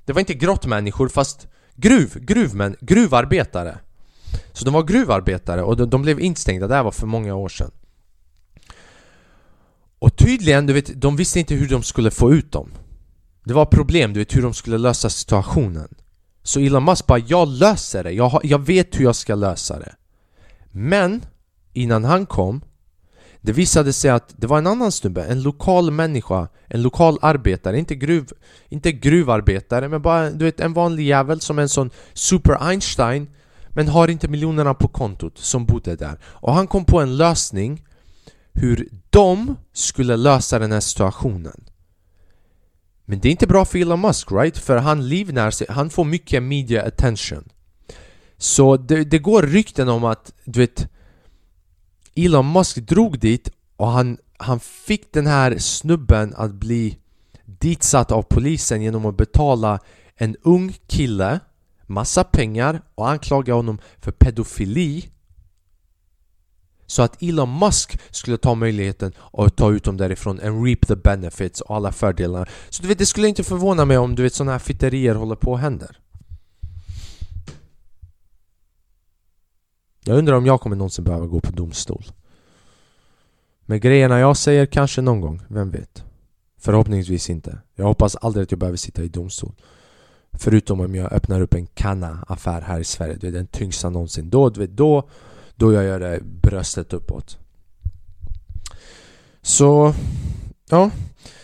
Det 0.06 0.14
var 0.14 0.20
inte 0.20 0.34
grottmänniskor 0.34 1.08
fast 1.08 1.48
gruv, 1.76 2.20
gruvmän, 2.20 2.76
gruvarbetare. 2.82 3.78
Så 4.54 4.66
de 4.66 4.74
var 4.74 4.84
gruvarbetare 4.84 5.64
och 5.64 5.78
de, 5.78 5.90
de 5.90 6.02
blev 6.02 6.20
instängda, 6.20 6.68
det 6.68 6.76
här 6.76 6.84
var 6.84 6.92
för 6.92 7.08
många 7.08 7.36
år 7.36 7.50
sedan. 7.50 7.72
Och 10.00 10.18
tydligen, 10.18 10.66
du 10.66 10.74
vet, 10.74 11.02
de 11.02 11.16
visste 11.16 11.40
inte 11.40 11.56
hur 11.56 11.70
de 11.70 11.84
skulle 11.84 12.12
få 12.12 12.34
ut 12.34 12.52
dem. 12.52 12.70
Det 13.44 13.54
var 13.54 13.66
problem, 13.66 14.14
du 14.14 14.20
vet 14.20 14.36
hur 14.36 14.42
de 14.42 14.54
skulle 14.54 14.78
lösa 14.78 15.10
situationen 15.10 15.88
så 16.44 16.60
Elon 16.60 16.86
Musk 16.86 17.08
bara, 17.08 17.20
jag 17.20 17.48
löser 17.48 18.04
det, 18.04 18.12
jag, 18.12 18.30
har, 18.30 18.42
jag 18.44 18.60
vet 18.60 19.00
hur 19.00 19.04
jag 19.04 19.16
ska 19.16 19.36
lösa 19.36 19.80
det 19.80 19.96
Men 20.72 21.26
innan 21.74 22.04
han 22.04 22.26
kom 22.26 22.62
Det 23.42 23.52
visade 23.52 23.94
sig 23.94 24.12
att 24.12 24.34
det 24.38 24.48
var 24.48 24.58
en 24.58 24.68
annan 24.68 24.92
snubbe, 24.92 25.24
en 25.24 25.42
lokal 25.42 25.92
människa 25.92 26.48
En 26.68 26.82
lokal 26.82 27.18
arbetare, 27.22 27.80
inte, 27.80 27.96
gruv, 27.96 28.30
inte 28.70 28.92
gruvarbetare 28.92 29.90
men 29.90 30.02
bara 30.02 30.30
du 30.30 30.46
vet, 30.46 30.60
en 30.60 30.74
vanlig 30.74 31.08
jävel 31.08 31.42
som 31.42 31.60
en 31.60 31.70
sån 31.70 31.90
Super 32.14 32.58
Einstein 32.70 33.28
men 33.74 33.88
har 33.88 34.08
inte 34.08 34.28
miljonerna 34.28 34.74
på 34.74 34.88
kontot 34.88 35.38
som 35.38 35.66
bodde 35.66 35.96
där. 35.96 36.20
Och 36.24 36.54
han 36.54 36.68
kom 36.68 36.86
på 36.86 37.02
en 37.02 37.18
lösning 37.18 37.86
hur 38.54 38.90
de 39.10 39.56
skulle 39.74 40.16
lösa 40.16 40.60
den 40.60 40.72
här 40.72 40.80
situationen. 40.80 41.64
Men 43.06 43.20
det 43.20 43.28
är 43.28 43.32
inte 43.32 43.48
bra 43.48 43.66
för 43.66 43.80
Elon 43.80 44.02
Musk, 44.02 44.32
right? 44.32 44.58
För 44.58 44.78
han 44.78 45.10
livnär 45.10 45.52
sig, 45.52 45.68
han 45.70 45.90
får 45.90 46.06
mycket 46.06 46.44
media 46.44 46.88
attention. 46.88 47.50
Så 48.38 48.78
det, 48.78 49.04
det 49.04 49.20
går 49.20 49.44
rykten 49.44 49.90
om 49.90 50.04
att, 50.04 50.34
du 50.46 50.60
vet 50.60 50.88
Elon 52.16 52.52
Musk 52.52 52.78
drog 52.78 53.20
dit 53.20 53.52
och 53.78 53.88
han, 53.88 54.18
han 54.38 54.60
fick 54.60 55.14
den 55.14 55.28
här 55.28 55.58
snubben 55.58 56.34
att 56.38 56.52
bli 56.52 56.98
ditsatt 57.46 58.12
av 58.12 58.22
polisen 58.22 58.82
genom 58.82 59.06
att 59.06 59.18
betala 59.18 59.80
en 60.16 60.36
ung 60.42 60.74
kille 60.88 61.40
massa 61.92 62.24
pengar 62.24 62.82
och 62.96 63.10
anklaga 63.10 63.54
honom 63.54 63.80
för 64.00 64.12
pedofili 64.12 65.10
så 66.92 67.02
att 67.02 67.24
Elon 67.24 67.60
Musk 67.60 68.00
skulle 68.12 68.38
ta 68.38 68.56
möjligheten 68.56 69.14
att 69.34 69.56
ta 69.56 69.72
ut 69.72 69.84
dem 69.84 69.98
därifrån 69.98 70.40
and 70.40 70.66
reap 70.66 70.88
the 70.88 70.96
benefits 70.96 71.62
och 71.62 71.76
alla 71.76 71.92
fördelar 71.92 72.50
Så 72.70 72.82
du 72.82 72.88
vet, 72.88 72.98
det 72.98 73.06
skulle 73.06 73.28
inte 73.28 73.44
förvåna 73.44 73.86
mig 73.86 73.98
om 73.98 74.16
du 74.16 74.24
vet 74.24 74.34
sådana 74.34 74.52
här 74.52 74.60
fitterier 74.60 75.16
håller 75.16 75.36
på 75.36 75.52
och 75.52 75.60
händer. 75.60 76.00
Jag 80.04 80.18
undrar 80.18 80.36
om 80.36 80.46
jag 80.46 80.62
kommer 80.62 80.76
någonsin 80.76 81.04
behöva 81.04 81.26
gå 81.26 81.40
på 81.40 81.52
domstol. 81.52 82.04
Med 83.66 83.82
grejerna 83.82 84.20
jag 84.20 84.38
säger 84.38 84.66
kanske 84.66 85.02
någon 85.02 85.22
gång, 85.22 85.42
vem 85.48 85.70
vet? 85.70 86.04
Förhoppningsvis 86.58 87.30
inte. 87.30 87.58
Jag 87.76 87.86
hoppas 87.86 88.16
aldrig 88.16 88.44
att 88.44 88.52
jag 88.52 88.60
behöver 88.60 88.78
sitta 88.78 89.04
i 89.04 89.08
domstol. 89.08 89.54
Förutom 90.34 90.80
om 90.80 90.96
jag 90.96 91.14
öppnar 91.14 91.42
upp 91.42 91.54
en 91.54 91.68
kanna-affär 91.68 92.62
här 92.62 92.80
i 92.80 92.84
Sverige 92.84 93.18
Det 93.22 93.28
är 93.28 93.32
den 93.32 93.48
tyngsta 93.48 93.90
någonsin. 93.90 94.30
Då, 94.30 94.50
du 94.50 94.60
vet, 94.60 94.78
då, 94.78 95.10
då 95.62 95.74
jag 95.74 95.84
gör 95.84 96.00
det 96.00 96.20
bröstet 96.24 96.94
uppåt. 96.94 97.38
Så, 99.42 99.94
ja. 100.70 100.92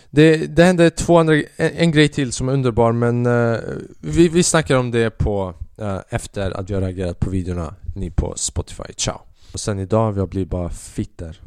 Det, 0.09 0.37
det 0.37 0.63
hände 0.63 0.89
två 0.89 1.17
andra, 1.17 1.35
en, 1.35 1.43
en 1.57 1.91
grej 1.91 2.09
till 2.09 2.31
som 2.31 2.49
är 2.49 2.53
underbar 2.53 2.91
men 2.91 3.25
uh, 3.25 3.59
vi, 3.99 4.27
vi 4.27 4.43
snackar 4.43 4.77
om 4.77 4.91
det 4.91 5.09
på 5.09 5.53
uh, 5.81 5.99
efter 6.09 6.51
att 6.51 6.69
jag 6.69 6.83
reagerat 6.83 7.19
på 7.19 7.29
videorna 7.29 7.75
ni 7.95 8.11
på 8.11 8.33
Spotify, 8.35 8.93
ciao! 8.97 9.19
Och 9.53 9.59
sen 9.59 9.79
idag 9.79 10.11
vi 10.11 10.19
har 10.19 10.27
blivit 10.27 10.49
bara 10.49 10.69
fitter. 10.69 11.41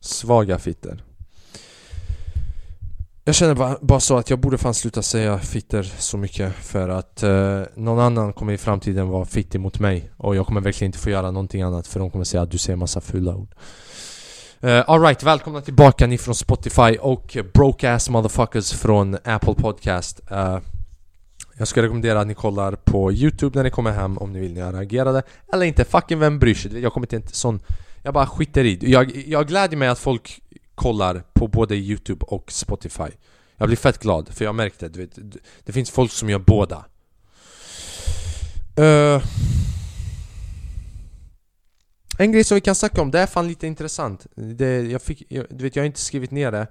Svaga 0.00 0.58
fitter 0.58 1.04
jag 3.24 3.34
känner 3.34 3.54
bara, 3.54 3.78
bara, 3.80 4.00
så 4.00 4.16
att 4.16 4.30
jag 4.30 4.38
borde 4.38 4.58
fan 4.58 4.74
sluta 4.74 5.02
säga 5.02 5.38
fitter 5.38 5.82
så 5.82 6.16
mycket 6.16 6.54
för 6.54 6.88
att 6.88 7.22
eh, 7.22 7.62
någon 7.76 7.98
annan 7.98 8.32
kommer 8.32 8.52
i 8.52 8.58
framtiden 8.58 9.08
vara 9.08 9.24
fittig 9.24 9.60
mot 9.60 9.78
mig 9.78 10.10
och 10.16 10.36
jag 10.36 10.46
kommer 10.46 10.60
verkligen 10.60 10.88
inte 10.88 10.98
få 10.98 11.10
göra 11.10 11.30
någonting 11.30 11.62
annat 11.62 11.86
för 11.86 12.00
de 12.00 12.10
kommer 12.10 12.24
säga 12.24 12.42
att 12.42 12.50
du 12.50 12.58
säger 12.58 12.76
massa 12.76 13.00
fula 13.00 13.34
ord. 13.34 13.54
Uh, 14.64 14.90
Alright, 14.90 15.22
välkomna 15.22 15.60
tillbaka 15.60 16.06
ni 16.06 16.18
från 16.18 16.34
Spotify 16.34 16.96
och 17.00 17.36
broke 17.54 17.92
ass 17.92 18.10
motherfuckers 18.10 18.72
från 18.72 19.18
Apple 19.24 19.54
Podcast. 19.54 20.20
Uh, 20.32 20.58
Jag 21.58 21.68
ska 21.68 21.82
rekommendera 21.82 22.20
att 22.20 22.26
ni 22.26 22.34
kollar 22.34 22.72
på 22.72 23.12
Youtube 23.12 23.58
när 23.58 23.64
ni 23.64 23.70
kommer 23.70 23.90
hem 23.90 24.18
om 24.18 24.32
ni 24.32 24.40
vill 24.40 24.54
när 24.54 24.60
jag 24.60 24.74
reagerade 24.74 25.22
Eller 25.52 25.66
inte, 25.66 25.84
fucking 25.84 26.18
vem 26.18 26.38
bryr 26.38 26.54
sig? 26.54 26.80
Jag 26.80 26.92
kommer 26.92 27.14
inte 27.14 27.36
sån 27.36 27.60
Jag 28.02 28.14
bara 28.14 28.26
skiter 28.26 28.64
i 28.64 28.78
jag, 28.80 29.16
jag 29.26 29.48
glädjer 29.48 29.78
mig 29.78 29.88
att 29.88 29.98
folk 29.98 30.40
kollar 30.74 31.24
på 31.32 31.48
både 31.48 31.76
Youtube 31.76 32.26
och 32.28 32.52
Spotify. 32.52 33.10
Jag 33.56 33.68
blir 33.68 33.76
fett 33.76 33.98
glad, 33.98 34.28
för 34.28 34.44
jag 34.44 34.54
märkte, 34.54 34.88
du 34.88 35.00
vet, 35.00 35.18
det 35.64 35.72
finns 35.72 35.90
folk 35.90 36.12
som 36.12 36.30
gör 36.30 36.38
båda. 36.38 36.84
Uh, 38.80 39.22
En 42.18 42.32
grej 42.32 42.44
som 42.44 42.54
vi 42.54 42.60
kan 42.60 42.74
snacka 42.74 43.02
om, 43.02 43.10
det 43.10 43.18
är 43.18 43.26
fan 43.26 43.48
lite 43.48 43.66
intressant. 43.66 44.26
Det, 44.34 44.82
jag 44.82 45.02
fick, 45.02 45.22
jag, 45.28 45.46
Du 45.50 45.64
vet, 45.64 45.76
jag 45.76 45.82
har 45.82 45.86
inte 45.86 46.00
skrivit 46.00 46.30
ner 46.30 46.52
det 46.52 46.66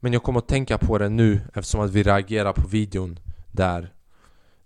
Men 0.00 0.12
jag 0.12 0.22
kommer 0.22 0.38
att 0.38 0.48
tänka 0.48 0.78
på 0.78 0.98
det 0.98 1.08
nu 1.08 1.40
eftersom 1.54 1.80
att 1.80 1.90
vi 1.90 2.02
reagerar 2.02 2.52
på 2.52 2.68
videon 2.68 3.18
där 3.52 3.92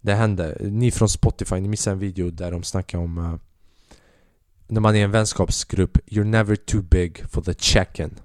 det 0.01 0.14
hände 0.14 0.57
Ni 0.61 0.90
från 0.90 1.09
Spotify, 1.09 1.61
ni 1.61 1.68
missade 1.68 1.94
en 1.94 1.99
video 1.99 2.31
där 2.31 2.51
de 2.51 2.62
snackar 2.62 2.99
om 2.99 3.18
uh, 3.18 3.35
när 4.66 4.81
man 4.81 4.94
är 4.94 4.99
i 4.99 5.03
en 5.03 5.11
vänskapsgrupp 5.11 5.99
You're 6.07 6.25
never 6.25 6.57
too 6.57 6.83
big 6.83 7.31
for 7.31 7.42
the 7.42 7.55
check-in 7.55 8.20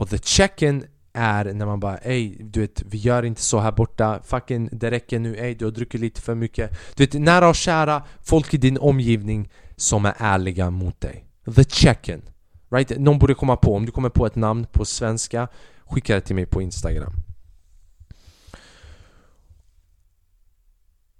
och 0.00 0.08
the 0.08 0.18
check-in 0.18 0.84
är 1.12 1.44
när 1.44 1.66
man 1.66 1.80
bara 1.80 1.98
ey, 1.98 2.36
du 2.40 2.60
vet, 2.60 2.82
vi 2.86 2.98
gör 2.98 3.22
inte 3.22 3.42
så 3.42 3.58
här 3.58 3.72
borta. 3.72 4.20
Fucking, 4.24 4.68
det 4.72 4.90
räcker 4.90 5.18
nu, 5.18 5.36
ey, 5.36 5.54
du 5.54 5.64
har 5.64 5.72
druckit 5.72 6.00
lite 6.00 6.20
för 6.20 6.34
mycket. 6.34 6.78
Du 6.94 7.06
vet, 7.06 7.14
nära 7.14 7.48
och 7.48 7.54
kära, 7.54 8.02
folk 8.22 8.54
i 8.54 8.56
din 8.56 8.78
omgivning 8.78 9.50
som 9.76 10.04
är 10.04 10.14
ärliga 10.18 10.70
mot 10.70 11.00
dig. 11.00 11.24
The 11.56 11.64
check-in. 11.64 12.22
Right? 12.70 12.98
Någon 12.98 13.18
borde 13.18 13.34
komma 13.34 13.56
på, 13.56 13.76
om 13.76 13.86
du 13.86 13.92
kommer 13.92 14.08
på 14.08 14.26
ett 14.26 14.34
namn 14.34 14.66
på 14.72 14.84
svenska 14.84 15.48
Skicka 15.84 16.14
det 16.14 16.20
till 16.20 16.34
mig 16.34 16.46
på 16.46 16.62
Instagram. 16.62 17.12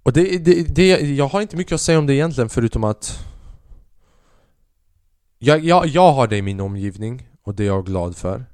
Och 0.03 0.13
det, 0.13 0.37
det, 0.37 0.75
det, 0.75 0.87
jag 0.87 1.27
har 1.27 1.41
inte 1.41 1.57
mycket 1.57 1.73
att 1.73 1.81
säga 1.81 1.99
om 1.99 2.07
det 2.07 2.13
egentligen 2.13 2.49
förutom 2.49 2.83
att 2.83 3.25
jag, 5.39 5.59
jag, 5.65 5.87
jag 5.87 6.11
har 6.11 6.27
det 6.27 6.37
i 6.37 6.41
min 6.41 6.59
omgivning 6.59 7.27
och 7.43 7.55
det 7.55 7.63
är 7.63 7.67
jag 7.67 7.85
glad 7.85 8.17
för. 8.17 8.50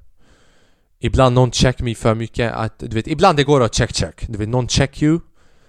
Ibland 1.00 1.34
någon 1.34 1.52
check 1.52 1.80
me 1.80 1.94
för 1.94 2.14
mycket 2.14 2.52
att, 2.52 2.78
du 2.78 2.88
vet, 2.88 3.06
ibland 3.06 3.38
det 3.38 3.44
går 3.44 3.62
att 3.62 3.74
check 3.74 3.94
check. 3.94 4.28
Du 4.28 4.38
vet, 4.38 4.48
någon 4.48 4.68
check 4.68 5.02
you 5.02 5.20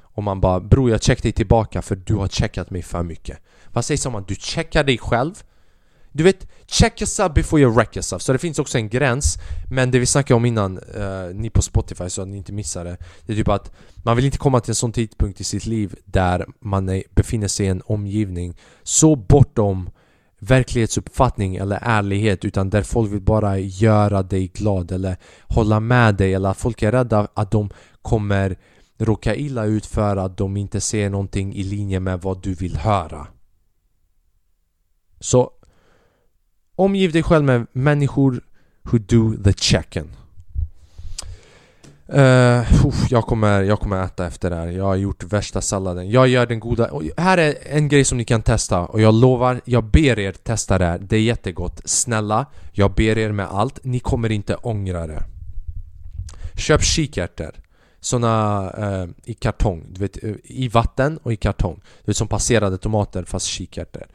och 0.01 0.23
man 0.23 0.41
bara 0.41 0.59
Bror 0.59 0.89
jag 0.89 1.03
check 1.03 1.23
dig 1.23 1.31
tillbaka 1.31 1.81
för 1.81 1.95
du 1.95 2.15
har 2.15 2.27
checkat 2.27 2.69
mig 2.69 2.81
för 2.81 3.03
mycket. 3.03 3.37
Vad 3.73 3.85
sägs 3.85 4.05
om 4.05 4.15
att 4.15 4.27
du 4.27 4.35
checkar 4.35 4.83
dig 4.83 4.97
själv? 4.97 5.43
Du 6.11 6.23
vet, 6.23 6.47
check 6.67 7.01
yourself 7.01 7.33
before 7.33 7.61
you 7.61 7.73
wreck 7.73 7.95
yourself. 7.95 8.21
Så 8.21 8.33
det 8.33 8.39
finns 8.39 8.59
också 8.59 8.77
en 8.77 8.89
gräns 8.89 9.37
Men 9.71 9.91
det 9.91 9.99
vi 9.99 10.05
snackade 10.05 10.35
om 10.35 10.45
innan, 10.45 10.77
eh, 10.77 11.25
ni 11.33 11.49
på 11.49 11.61
Spotify 11.61 12.09
så 12.09 12.21
att 12.21 12.27
ni 12.27 12.37
inte 12.37 12.53
missar 12.53 12.85
det 12.85 12.97
Det 13.25 13.33
är 13.33 13.37
typ 13.37 13.47
att 13.47 13.71
man 13.95 14.15
vill 14.15 14.25
inte 14.25 14.37
komma 14.37 14.59
till 14.59 14.71
en 14.71 14.75
sån 14.75 14.91
tidpunkt 14.91 15.41
i 15.41 15.43
sitt 15.43 15.65
liv 15.65 15.95
Där 16.05 16.45
man 16.59 16.89
är, 16.89 17.03
befinner 17.15 17.47
sig 17.47 17.65
i 17.65 17.69
en 17.69 17.81
omgivning 17.85 18.57
så 18.83 19.15
bortom 19.15 19.89
verklighetsuppfattning 20.39 21.55
eller 21.55 21.79
ärlighet 21.81 22.45
utan 22.45 22.69
där 22.69 22.83
folk 22.83 23.11
vill 23.11 23.21
bara 23.21 23.59
göra 23.59 24.23
dig 24.23 24.47
glad 24.47 24.91
eller 24.91 25.17
hålla 25.47 25.79
med 25.79 26.15
dig 26.15 26.33
eller 26.33 26.49
att 26.49 26.57
folk 26.57 26.81
är 26.81 26.91
rädda 26.91 27.27
att 27.33 27.51
de 27.51 27.69
kommer 28.01 28.57
råka 28.97 29.35
illa 29.35 29.65
ut 29.65 29.85
för 29.85 30.17
att 30.17 30.37
de 30.37 30.57
inte 30.57 30.81
ser 30.81 31.09
någonting 31.09 31.53
i 31.53 31.63
linje 31.63 31.99
med 31.99 32.21
vad 32.21 32.41
du 32.43 32.53
vill 32.53 32.77
höra. 32.77 33.27
Så 35.19 35.51
omgiv 36.75 37.11
dig 37.11 37.23
själv 37.23 37.45
med 37.45 37.67
människor 37.71 38.41
who 38.81 38.97
do 38.97 39.43
the 39.43 39.53
check-in. 39.53 40.11
Uh, 42.13 42.63
jag, 43.09 43.23
kommer, 43.23 43.63
jag 43.63 43.79
kommer 43.79 44.03
äta 44.03 44.27
efter 44.27 44.49
det 44.49 44.55
här, 44.55 44.67
jag 44.67 44.83
har 44.83 44.95
gjort 44.95 45.23
värsta 45.23 45.61
salladen. 45.61 46.09
Jag 46.09 46.27
gör 46.27 46.45
den 46.45 46.59
goda... 46.59 46.91
Och 46.91 47.03
här 47.17 47.37
är 47.37 47.55
en 47.63 47.87
grej 47.87 48.05
som 48.05 48.17
ni 48.17 48.25
kan 48.25 48.41
testa. 48.41 48.79
Och 48.79 49.01
jag 49.01 49.13
lovar, 49.13 49.61
jag 49.65 49.83
ber 49.83 50.19
er 50.19 50.31
testa 50.31 50.77
det 50.77 50.85
här. 50.85 50.99
Det 50.99 51.15
är 51.15 51.21
jättegott, 51.21 51.81
snälla 51.85 52.45
Jag 52.71 52.91
ber 52.91 53.17
er 53.17 53.31
med 53.31 53.45
allt, 53.45 53.79
ni 53.83 53.99
kommer 53.99 54.31
inte 54.31 54.55
ångra 54.55 55.07
det. 55.07 55.23
Köp 56.55 56.83
kikärtor. 56.83 57.51
Såna 58.01 58.63
uh, 58.77 59.09
i 59.23 59.33
kartong, 59.33 59.85
du 59.89 60.01
vet 60.01 60.23
eh, 60.23 60.35
i 60.43 60.67
vatten 60.67 61.19
och 61.23 61.33
i 61.33 61.35
kartong. 61.35 61.75
Du 61.75 62.09
vet 62.09 62.17
som 62.17 62.27
passerade 62.27 62.77
tomater 62.77 63.23
fast 63.23 63.45
kikärtor. 63.45 64.07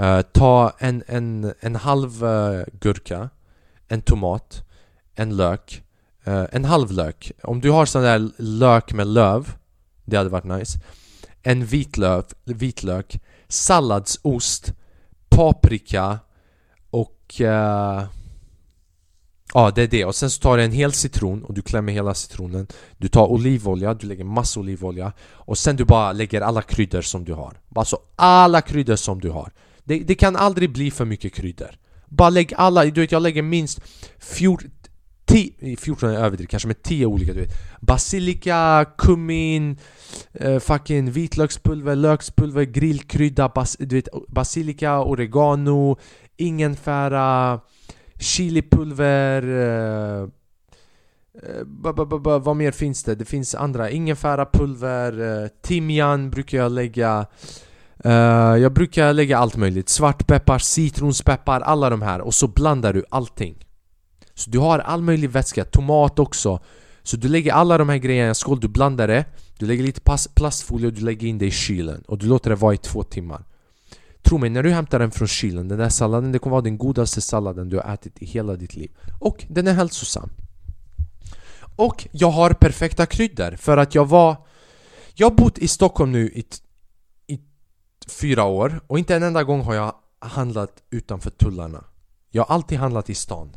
Uh, 0.00 0.20
Ta 0.20 0.72
en, 0.78 1.02
en, 1.06 1.52
en 1.60 1.76
halv 1.76 2.24
gurka 2.80 3.30
En 3.88 4.00
tomat 4.00 4.64
En 5.14 5.36
lök 5.36 5.85
Eh, 6.26 6.44
en 6.52 6.64
halv 6.64 6.92
lök. 6.92 7.32
Om 7.42 7.60
du 7.60 7.70
har 7.70 7.86
sån 7.86 8.02
där 8.02 8.30
lök 8.38 8.92
med 8.92 9.06
löv 9.06 9.52
Det 10.04 10.16
hade 10.16 10.30
varit 10.30 10.44
nice. 10.44 10.78
En 11.42 11.66
vitlök, 11.66 12.26
vitlök 12.44 13.20
Salladsost 13.48 14.72
Paprika 15.28 16.18
Och... 16.90 17.40
Uh, 17.40 18.04
Ja, 19.54 19.72
det 19.74 19.82
är 19.82 19.86
det. 19.86 20.04
Och 20.04 20.14
sen 20.14 20.30
så 20.30 20.40
tar 20.40 20.56
du 20.56 20.64
en 20.64 20.72
hel 20.72 20.92
citron 20.92 21.44
och 21.44 21.54
du 21.54 21.62
klämmer 21.62 21.92
hela 21.92 22.14
citronen. 22.14 22.66
Du 22.98 23.08
tar 23.08 23.26
olivolja, 23.26 23.94
du 23.94 24.06
lägger 24.06 24.24
massa 24.24 24.60
olivolja 24.60 25.12
Och 25.32 25.58
sen 25.58 25.76
du 25.76 25.84
bara 25.84 26.12
lägger 26.12 26.40
alla 26.40 26.62
kryddor 26.62 27.02
som 27.02 27.24
du 27.24 27.32
har. 27.32 27.60
Alltså 27.74 27.98
alla 28.16 28.60
kryddor 28.60 28.96
som 28.96 29.20
du 29.20 29.30
har. 29.30 29.52
Det, 29.84 29.98
det 29.98 30.14
kan 30.14 30.36
aldrig 30.36 30.72
bli 30.72 30.90
för 30.90 31.04
mycket 31.04 31.34
kryddor. 31.34 31.70
Bara 32.08 32.30
lägg 32.30 32.54
alla, 32.56 32.84
du 32.84 33.00
vet 33.00 33.12
jag 33.12 33.22
lägger 33.22 33.42
minst 33.42 33.80
14, 34.18 34.70
10, 35.26 35.76
14 35.76 36.10
är 36.10 36.14
överdrivet, 36.14 36.50
kanske 36.50 36.66
med 36.66 36.82
10 36.82 37.06
olika 37.06 37.32
du 37.32 37.40
vet 37.40 37.52
Basilika, 37.80 38.86
kummin, 38.98 39.78
uh, 40.40 40.46
eh, 40.46 40.58
fucking 40.58 41.10
vitlökspulver, 41.10 41.96
lökspulver, 41.96 42.64
grillkrydda, 42.64 43.48
bas, 43.48 43.76
du 43.78 43.96
vet, 43.96 44.08
basilika, 44.28 45.00
oregano, 45.00 45.98
ingefära, 46.36 47.60
chilipulver 48.18 49.42
eh, 49.42 50.28
eh, 51.42 51.58
uh, 51.58 51.64
-b 51.64 52.38
vad 52.38 52.56
mer 52.56 52.72
finns 52.72 53.04
det? 53.04 53.14
Det 53.14 53.24
finns 53.24 53.54
andra, 53.54 53.90
ingefärapulver, 53.90 55.10
pulver, 55.10 55.50
timjan 55.62 56.30
brukar 56.30 56.58
jag 56.58 56.72
lägga 56.72 57.26
jag 58.60 58.72
brukar 58.72 59.12
lägga 59.12 59.38
allt 59.38 59.56
möjligt. 59.56 59.88
Svartpeppar, 59.88 60.58
citronpeppar, 60.58 61.60
alla 61.60 61.90
de 61.90 62.02
här. 62.02 62.20
Och 62.20 62.34
så 62.34 62.48
blandar 62.48 62.92
du 62.92 63.04
allting. 63.08 63.65
Så 64.36 64.50
du 64.50 64.58
har 64.58 64.78
all 64.78 65.02
möjlig 65.02 65.30
vätska, 65.30 65.64
tomat 65.64 66.18
också. 66.18 66.60
Så 67.02 67.16
du 67.16 67.28
lägger 67.28 67.52
alla 67.52 67.78
de 67.78 67.88
här 67.88 67.96
grejerna 67.96 68.26
i 68.26 68.28
en 68.28 68.34
skål, 68.34 68.60
du 68.60 68.68
blandar 68.68 69.08
det. 69.08 69.24
Du 69.58 69.66
lägger 69.66 69.84
lite 69.84 70.00
plastfolie 70.34 70.86
och 70.86 70.92
du 70.92 71.00
lägger 71.00 71.28
in 71.28 71.38
det 71.38 71.46
i 71.46 71.50
kylen. 71.50 72.02
Och 72.06 72.18
du 72.18 72.26
låter 72.26 72.50
det 72.50 72.56
vara 72.56 72.74
i 72.74 72.76
två 72.76 73.02
timmar. 73.02 73.44
Tro 74.22 74.38
mig, 74.38 74.50
när 74.50 74.62
du 74.62 74.70
hämtar 74.70 74.98
den 74.98 75.10
från 75.10 75.28
kylen, 75.28 75.68
den 75.68 75.78
där 75.78 75.88
salladen, 75.88 76.32
det 76.32 76.38
kommer 76.38 76.52
vara 76.52 76.62
den 76.62 76.78
godaste 76.78 77.20
salladen 77.20 77.68
du 77.68 77.76
har 77.76 77.94
ätit 77.94 78.22
i 78.22 78.26
hela 78.26 78.56
ditt 78.56 78.76
liv. 78.76 78.90
Och 79.20 79.44
den 79.48 79.66
är 79.66 79.72
hälsosam. 79.72 80.30
Och 81.76 82.08
jag 82.12 82.30
har 82.30 82.50
perfekta 82.50 83.06
kryddor 83.06 83.56
för 83.56 83.76
att 83.76 83.94
jag 83.94 84.08
var... 84.08 84.36
Jag 85.14 85.30
har 85.30 85.36
bott 85.36 85.58
i 85.58 85.68
Stockholm 85.68 86.12
nu 86.12 86.28
i, 86.28 86.44
i 87.26 87.40
fyra 88.08 88.44
år 88.44 88.80
och 88.86 88.98
inte 88.98 89.16
en 89.16 89.22
enda 89.22 89.44
gång 89.44 89.60
har 89.60 89.74
jag 89.74 89.94
handlat 90.18 90.82
utanför 90.90 91.30
tullarna. 91.30 91.84
Jag 92.30 92.44
har 92.44 92.54
alltid 92.54 92.78
handlat 92.78 93.10
i 93.10 93.14
stan. 93.14 93.56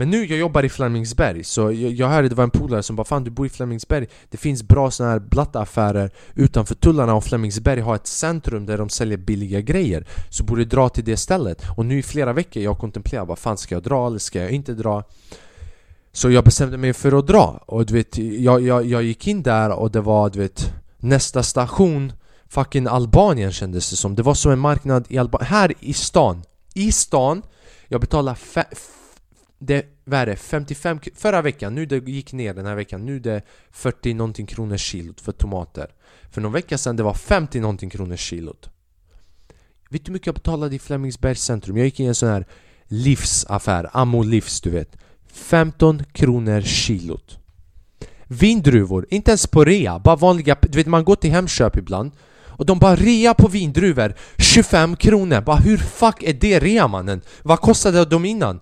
Men 0.00 0.10
nu 0.10 0.24
jag 0.24 0.38
jobbar 0.38 0.64
i 0.64 0.68
Flemingsberg, 0.68 1.44
så 1.44 1.60
jag, 1.60 1.92
jag 1.92 2.08
hörde 2.08 2.28
det 2.28 2.34
var 2.34 2.44
en 2.44 2.50
polare 2.50 2.82
som 2.82 2.96
bara 2.96 3.04
Fan 3.04 3.24
du 3.24 3.30
bor 3.30 3.46
i 3.46 3.48
Flemingsberg. 3.48 4.06
Det 4.30 4.36
finns 4.36 4.62
bra 4.62 4.90
såna 4.90 5.10
här 5.10 5.18
blattaffärer 5.18 6.10
utanför 6.34 6.74
tullarna 6.74 7.14
och 7.14 7.24
Flemingsberg 7.24 7.80
har 7.80 7.94
ett 7.94 8.06
centrum 8.06 8.66
där 8.66 8.78
de 8.78 8.88
säljer 8.88 9.18
billiga 9.18 9.60
grejer. 9.60 10.06
Så 10.30 10.44
borde 10.44 10.64
dra 10.64 10.88
till 10.88 11.04
det 11.04 11.16
stället. 11.16 11.62
Och 11.76 11.86
nu 11.86 11.98
i 11.98 12.02
flera 12.02 12.32
veckor 12.32 12.62
jag 12.62 12.78
kontemplerar 12.78 13.24
vad 13.24 13.38
Fan 13.38 13.56
ska 13.56 13.74
jag 13.74 13.82
dra 13.82 14.06
eller 14.06 14.18
ska 14.18 14.38
jag 14.38 14.50
inte 14.50 14.74
dra? 14.74 15.04
Så 16.12 16.30
jag 16.30 16.44
bestämde 16.44 16.76
mig 16.76 16.92
för 16.92 17.18
att 17.18 17.26
dra. 17.26 17.64
Och 17.66 17.86
du 17.86 17.94
vet, 17.94 18.18
jag, 18.18 18.62
jag, 18.62 18.86
jag 18.86 19.02
gick 19.02 19.26
in 19.26 19.42
där 19.42 19.70
och 19.70 19.90
det 19.90 20.00
var 20.00 20.30
du 20.30 20.38
vet 20.38 20.72
Nästa 20.98 21.42
station 21.42 22.12
Fucking 22.48 22.86
Albanien 22.86 23.52
kändes 23.52 23.90
det 23.90 23.96
som. 23.96 24.14
Det 24.14 24.22
var 24.22 24.34
som 24.34 24.52
en 24.52 24.58
marknad 24.58 25.04
i 25.08 25.18
Albanien 25.18 25.46
Här 25.46 25.72
i 25.80 25.92
stan 25.92 26.42
I 26.74 26.92
stan 26.92 27.42
Jag 27.88 28.00
betalade 28.00 28.38
det, 29.60 29.86
vad 30.04 30.20
är 30.20 30.26
det, 30.26 30.36
55 30.36 31.00
Förra 31.14 31.42
veckan, 31.42 31.74
nu 31.74 31.86
det 31.86 32.08
gick 32.08 32.32
ner 32.32 32.54
den 32.54 32.66
här 32.66 32.74
veckan. 32.74 33.06
Nu 33.06 33.16
är 33.16 33.20
det 33.20 33.42
40 33.70 34.14
någonting 34.14 34.46
kronor 34.46 34.76
kilot 34.76 35.20
för 35.20 35.32
tomater. 35.32 35.90
För 36.30 36.40
någon 36.40 36.52
vecka 36.52 36.78
sedan 36.78 36.96
det 36.96 37.02
var 37.02 37.14
50 37.14 37.60
någonting 37.60 37.90
kronor 37.90 38.16
kilot. 38.16 38.70
Vet 39.90 40.04
du 40.04 40.08
hur 40.08 40.12
mycket 40.12 40.26
jag 40.26 40.34
betalade 40.34 40.76
i 40.76 40.78
Flemingsbergs 40.78 41.42
centrum? 41.42 41.76
Jag 41.76 41.84
gick 41.86 42.00
in 42.00 42.06
i 42.06 42.08
en 42.08 42.14
sån 42.14 42.28
här 42.28 42.46
livsaffär, 42.84 43.90
Ammo 43.92 44.22
Livs 44.22 44.60
du 44.60 44.70
vet. 44.70 44.96
15 45.32 46.02
kronor 46.12 46.60
kilot. 46.60 47.38
Vindruvor, 48.24 49.06
inte 49.10 49.30
ens 49.30 49.46
på 49.46 49.64
rea, 49.64 49.98
bara 49.98 50.16
vanliga, 50.16 50.56
du 50.62 50.78
vet 50.78 50.86
man 50.86 51.04
går 51.04 51.16
till 51.16 51.30
Hemköp 51.30 51.76
ibland 51.76 52.12
och 52.46 52.66
de 52.66 52.78
bara 52.78 52.96
rea 52.96 53.34
på 53.34 53.48
vindruvor 53.48 54.14
25 54.38 54.96
kronor, 54.96 55.40
bara 55.40 55.56
hur 55.56 55.76
fuck 55.76 56.22
är 56.22 56.32
det 56.32 56.58
rea 56.58 56.88
mannen? 56.88 57.20
Vad 57.42 57.60
kostade 57.60 58.04
de 58.04 58.24
innan? 58.24 58.60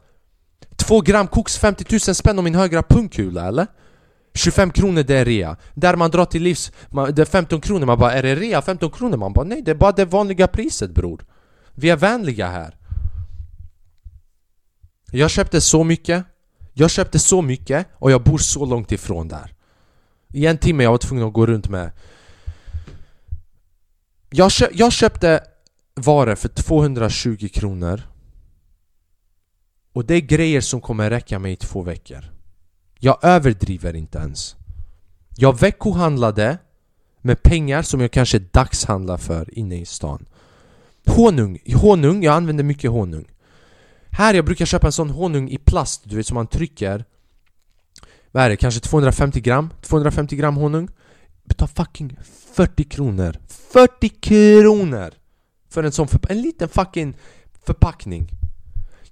2 0.78 1.00
gram 1.00 1.26
koks 1.26 1.58
50 1.58 1.84
000 1.90 2.00
spänn 2.00 2.38
om 2.38 2.44
min 2.44 2.54
högra 2.54 2.82
pungkula 2.82 3.48
eller? 3.48 3.66
25 4.34 4.70
kronor 4.70 5.02
det 5.02 5.16
är 5.16 5.24
rea. 5.24 5.56
Där 5.74 5.96
man 5.96 6.10
drar 6.10 6.24
till 6.24 6.42
livs, 6.42 6.72
man, 6.88 7.14
det 7.14 7.22
är 7.22 7.26
15 7.26 7.60
kronor, 7.60 7.86
man 7.86 7.98
bara 7.98 8.12
är 8.12 8.22
det 8.22 8.36
rea 8.36 8.62
15 8.62 8.90
kronor? 8.90 9.16
Man 9.16 9.32
bara 9.32 9.44
nej 9.44 9.62
det 9.62 9.70
är 9.70 9.74
bara 9.74 9.92
det 9.92 10.04
vanliga 10.04 10.46
priset 10.46 10.90
bror. 10.90 11.24
Vi 11.74 11.90
är 11.90 11.96
vänliga 11.96 12.48
här. 12.48 12.76
Jag 15.10 15.30
köpte 15.30 15.60
så 15.60 15.84
mycket, 15.84 16.24
jag 16.72 16.90
köpte 16.90 17.18
så 17.18 17.42
mycket 17.42 17.86
och 17.92 18.10
jag 18.10 18.22
bor 18.22 18.38
så 18.38 18.64
långt 18.64 18.92
ifrån 18.92 19.28
där. 19.28 19.54
I 20.32 20.46
en 20.46 20.58
timme 20.58 20.82
jag 20.82 20.90
var 20.90 20.98
tvungen 20.98 21.26
att 21.26 21.32
gå 21.32 21.46
runt 21.46 21.68
med 21.68 21.90
jag, 24.30 24.50
jag 24.72 24.92
köpte 24.92 25.40
varor 25.94 26.34
för 26.34 26.48
220 26.48 27.48
kronor 27.52 28.02
och 29.98 30.04
det 30.04 30.14
är 30.14 30.20
grejer 30.20 30.60
som 30.60 30.80
kommer 30.80 31.10
räcka 31.10 31.38
mig 31.38 31.52
i 31.52 31.56
två 31.56 31.82
veckor. 31.82 32.24
Jag 32.98 33.18
överdriver 33.22 33.96
inte 33.96 34.18
ens. 34.18 34.56
Jag 35.36 35.60
veckohandlade 35.60 36.58
med 37.20 37.42
pengar 37.42 37.82
som 37.82 38.00
jag 38.00 38.10
kanske 38.10 38.38
dagshandlar 38.38 39.16
för 39.16 39.58
inne 39.58 39.80
i 39.80 39.84
stan. 39.84 40.26
Honung, 41.06 41.58
honung, 41.74 42.22
jag 42.22 42.34
använder 42.34 42.64
mycket 42.64 42.90
honung. 42.90 43.24
Här 44.10 44.34
jag 44.34 44.44
brukar 44.44 44.66
köpa 44.66 44.86
en 44.86 44.92
sån 44.92 45.10
honung 45.10 45.50
i 45.50 45.58
plast, 45.58 46.02
du 46.04 46.16
vet 46.16 46.26
som 46.26 46.34
man 46.34 46.46
trycker. 46.46 47.04
Vad 48.32 48.42
är 48.42 48.48
det? 48.48 48.56
Kanske 48.56 48.80
250 48.80 49.40
gram? 49.40 49.70
250 49.80 50.36
gram 50.36 50.56
honung? 50.56 50.88
Betalar 51.44 51.72
fucking 51.74 52.16
40 52.52 52.84
kronor. 52.84 53.36
40 53.72 54.08
kronor! 54.08 55.10
För 55.70 55.82
en 55.82 55.92
sån, 55.92 56.08
en 56.28 56.42
liten 56.42 56.68
fucking 56.68 57.16
förpackning 57.66 58.37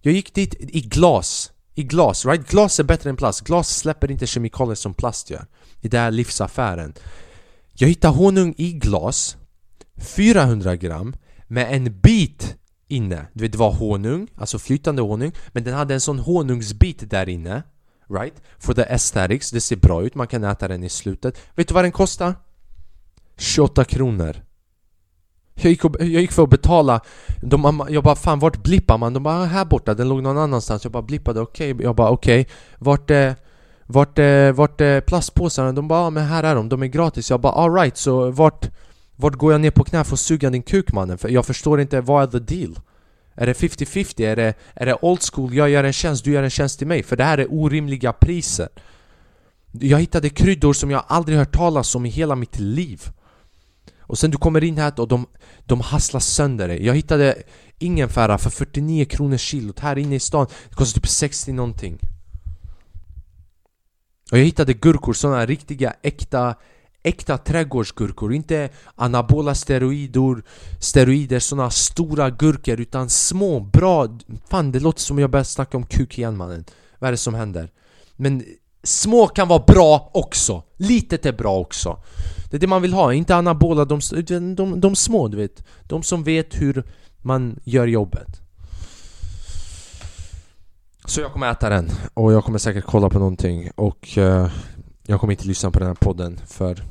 jag 0.06 0.14
gick 0.14 0.34
dit 0.34 0.54
i 0.58 0.80
glas 0.80 1.52
I 1.74 1.82
glas, 1.82 2.26
right? 2.26 2.50
Glas 2.50 2.80
är 2.80 2.84
bättre 2.84 3.10
än 3.10 3.16
plast. 3.16 3.40
Glas 3.40 3.76
släpper 3.76 4.10
inte 4.10 4.26
kemikalier 4.26 4.74
som 4.74 4.94
plast 4.94 5.30
gör. 5.30 5.46
I 5.80 5.88
den 5.88 6.00
här 6.00 6.10
livsaffären. 6.10 6.94
Jag 7.72 7.88
hittade 7.88 8.14
honung 8.14 8.54
i 8.56 8.72
glas 8.72 9.36
400 10.16 10.76
gram 10.76 11.16
Med 11.46 11.76
en 11.76 12.00
bit 12.00 12.56
inne. 12.88 13.26
Du 13.32 13.42
vet 13.42 13.52
det 13.52 13.58
var 13.58 13.72
honung, 13.72 14.28
alltså 14.36 14.58
flytande 14.58 15.02
honung 15.02 15.32
Men 15.52 15.64
den 15.64 15.74
hade 15.74 15.94
en 15.94 16.00
sån 16.00 16.18
honungsbit 16.18 17.10
där 17.10 17.28
inne 17.28 17.62
Right? 18.08 18.42
For 18.58 18.74
the 18.74 18.82
aesthetics, 18.82 19.50
det 19.50 19.60
ser 19.60 19.76
bra 19.76 20.02
ut, 20.02 20.14
man 20.14 20.26
kan 20.26 20.44
äta 20.44 20.68
den 20.68 20.84
i 20.84 20.88
slutet. 20.88 21.38
Vet 21.54 21.68
du 21.68 21.74
vad 21.74 21.84
den 21.84 21.92
kostar? 21.92 22.34
28 23.36 23.84
kronor 23.84 24.45
jag 25.62 25.70
gick, 25.70 25.84
och, 25.84 25.96
jag 26.00 26.08
gick 26.08 26.32
för 26.32 26.42
att 26.42 26.50
betala 26.50 27.00
de, 27.42 27.86
Jag 27.90 28.04
bara 28.04 28.16
fan 28.16 28.38
vart 28.38 28.62
blippar 28.62 28.98
man? 28.98 29.12
De 29.12 29.22
bara 29.22 29.44
här 29.44 29.64
borta, 29.64 29.94
den 29.94 30.08
låg 30.08 30.22
någon 30.22 30.38
annanstans 30.38 30.84
Jag 30.84 30.92
bara 30.92 31.02
blippade, 31.02 31.40
okej 31.40 31.72
okay. 31.72 31.84
Jag 31.84 31.96
bara 31.96 32.10
okej 32.10 32.40
okay. 32.40 32.54
Vart 32.78 33.10
är 33.10 33.34
Vart 33.88 34.18
eh, 34.18 34.52
vart 34.52 34.80
är 34.80 35.00
plastpåsarna? 35.00 35.72
De 35.72 35.88
bara 35.88 36.10
men 36.10 36.24
här 36.24 36.42
är 36.42 36.54
de, 36.54 36.68
de 36.68 36.82
är 36.82 36.86
gratis 36.86 37.30
Jag 37.30 37.40
bara 37.40 37.52
alright, 37.52 37.96
så 37.96 38.30
vart 38.30 38.70
Vart 39.16 39.34
går 39.34 39.52
jag 39.52 39.60
ner 39.60 39.70
på 39.70 39.84
knä 39.84 40.04
för 40.04 40.12
att 40.12 40.20
suga 40.20 40.50
din 40.50 40.62
kuk 40.62 40.92
mannen? 40.92 41.18
För 41.18 41.28
jag 41.28 41.46
förstår 41.46 41.80
inte, 41.80 42.00
vad 42.00 42.22
är 42.22 42.38
the 42.40 42.54
deal? 42.54 42.78
Är 43.34 43.46
det 43.46 43.52
50-50? 43.52 44.26
Är 44.26 44.36
det, 44.36 44.54
är 44.74 44.86
det 44.86 44.98
old 45.02 45.22
school? 45.32 45.54
Jag 45.54 45.70
gör 45.70 45.84
en 45.84 45.92
tjänst, 45.92 46.24
du 46.24 46.32
gör 46.32 46.42
en 46.42 46.50
tjänst 46.50 46.78
till 46.78 46.86
mig 46.86 47.02
För 47.02 47.16
det 47.16 47.24
här 47.24 47.38
är 47.38 47.46
orimliga 47.50 48.12
priser 48.12 48.68
Jag 49.72 49.98
hittade 49.98 50.28
kryddor 50.28 50.72
som 50.72 50.90
jag 50.90 51.04
aldrig 51.06 51.38
hört 51.38 51.56
talas 51.56 51.94
om 51.94 52.06
i 52.06 52.08
hela 52.08 52.34
mitt 52.36 52.58
liv 52.58 53.02
och 54.06 54.18
sen 54.18 54.30
du 54.30 54.38
kommer 54.38 54.64
in 54.64 54.78
här 54.78 55.00
och 55.00 55.08
de, 55.08 55.26
de 55.64 55.80
hasslar 55.80 56.20
sönder 56.20 56.68
dig. 56.68 56.86
Jag 56.86 56.94
hittade 56.94 57.42
ingefära 57.78 58.38
för 58.38 58.50
49 58.50 59.04
kronor 59.04 59.36
kilot 59.36 59.78
här 59.78 59.98
inne 59.98 60.14
i 60.14 60.20
stan. 60.20 60.46
Det 60.68 60.74
kostar 60.74 61.00
typ 61.00 61.08
60 61.08 61.52
någonting. 61.52 61.98
Och 64.32 64.38
jag 64.38 64.44
hittade 64.44 64.74
gurkor, 64.74 65.12
sådana 65.12 65.46
riktiga 65.46 65.94
äkta 66.02 66.54
Äkta 67.06 67.38
trädgårdsgurkor, 67.38 68.32
inte 68.32 68.68
anabola 68.94 69.54
steroider 69.54 70.42
Steroider, 70.80 71.38
sådana 71.38 71.70
stora 71.70 72.30
gurkor 72.30 72.80
utan 72.80 73.10
små, 73.10 73.60
bra. 73.60 74.18
Fan 74.48 74.72
det 74.72 74.80
låter 74.80 75.00
som 75.00 75.18
jag 75.18 75.30
börjar 75.30 75.44
snacka 75.44 75.76
om 75.76 75.86
kuk 75.86 76.18
igen 76.18 76.36
mannen. 76.36 76.64
Vad 76.98 77.08
är 77.08 77.12
det 77.12 77.16
som 77.16 77.34
händer? 77.34 77.70
Men 78.16 78.44
små 78.86 79.26
kan 79.26 79.48
vara 79.48 79.64
bra 79.66 80.10
också. 80.14 80.62
Litet 80.76 81.26
är 81.26 81.32
bra 81.32 81.58
också. 81.58 81.98
Det 82.50 82.56
är 82.56 82.60
det 82.60 82.66
man 82.66 82.82
vill 82.82 82.92
ha, 82.92 83.12
inte 83.12 83.36
anabola, 83.36 83.84
de, 83.84 84.00
de, 84.26 84.54
de, 84.54 84.80
de 84.80 84.96
små 84.96 85.28
du 85.28 85.36
vet. 85.36 85.64
De 85.82 86.02
som 86.02 86.24
vet 86.24 86.60
hur 86.60 86.84
man 87.22 87.60
gör 87.64 87.86
jobbet. 87.86 88.40
Så 91.04 91.20
jag 91.20 91.32
kommer 91.32 91.50
äta 91.50 91.68
den. 91.68 91.90
Och 92.14 92.32
jag 92.32 92.44
kommer 92.44 92.58
säkert 92.58 92.84
kolla 92.84 93.10
på 93.10 93.18
någonting. 93.18 93.70
Och 93.74 94.08
uh, 94.18 94.48
Jag 95.06 95.20
kommer 95.20 95.32
inte 95.32 95.46
lyssna 95.46 95.70
på 95.70 95.78
den 95.78 95.88
här 95.88 95.94
podden 95.94 96.40
för 96.46 96.82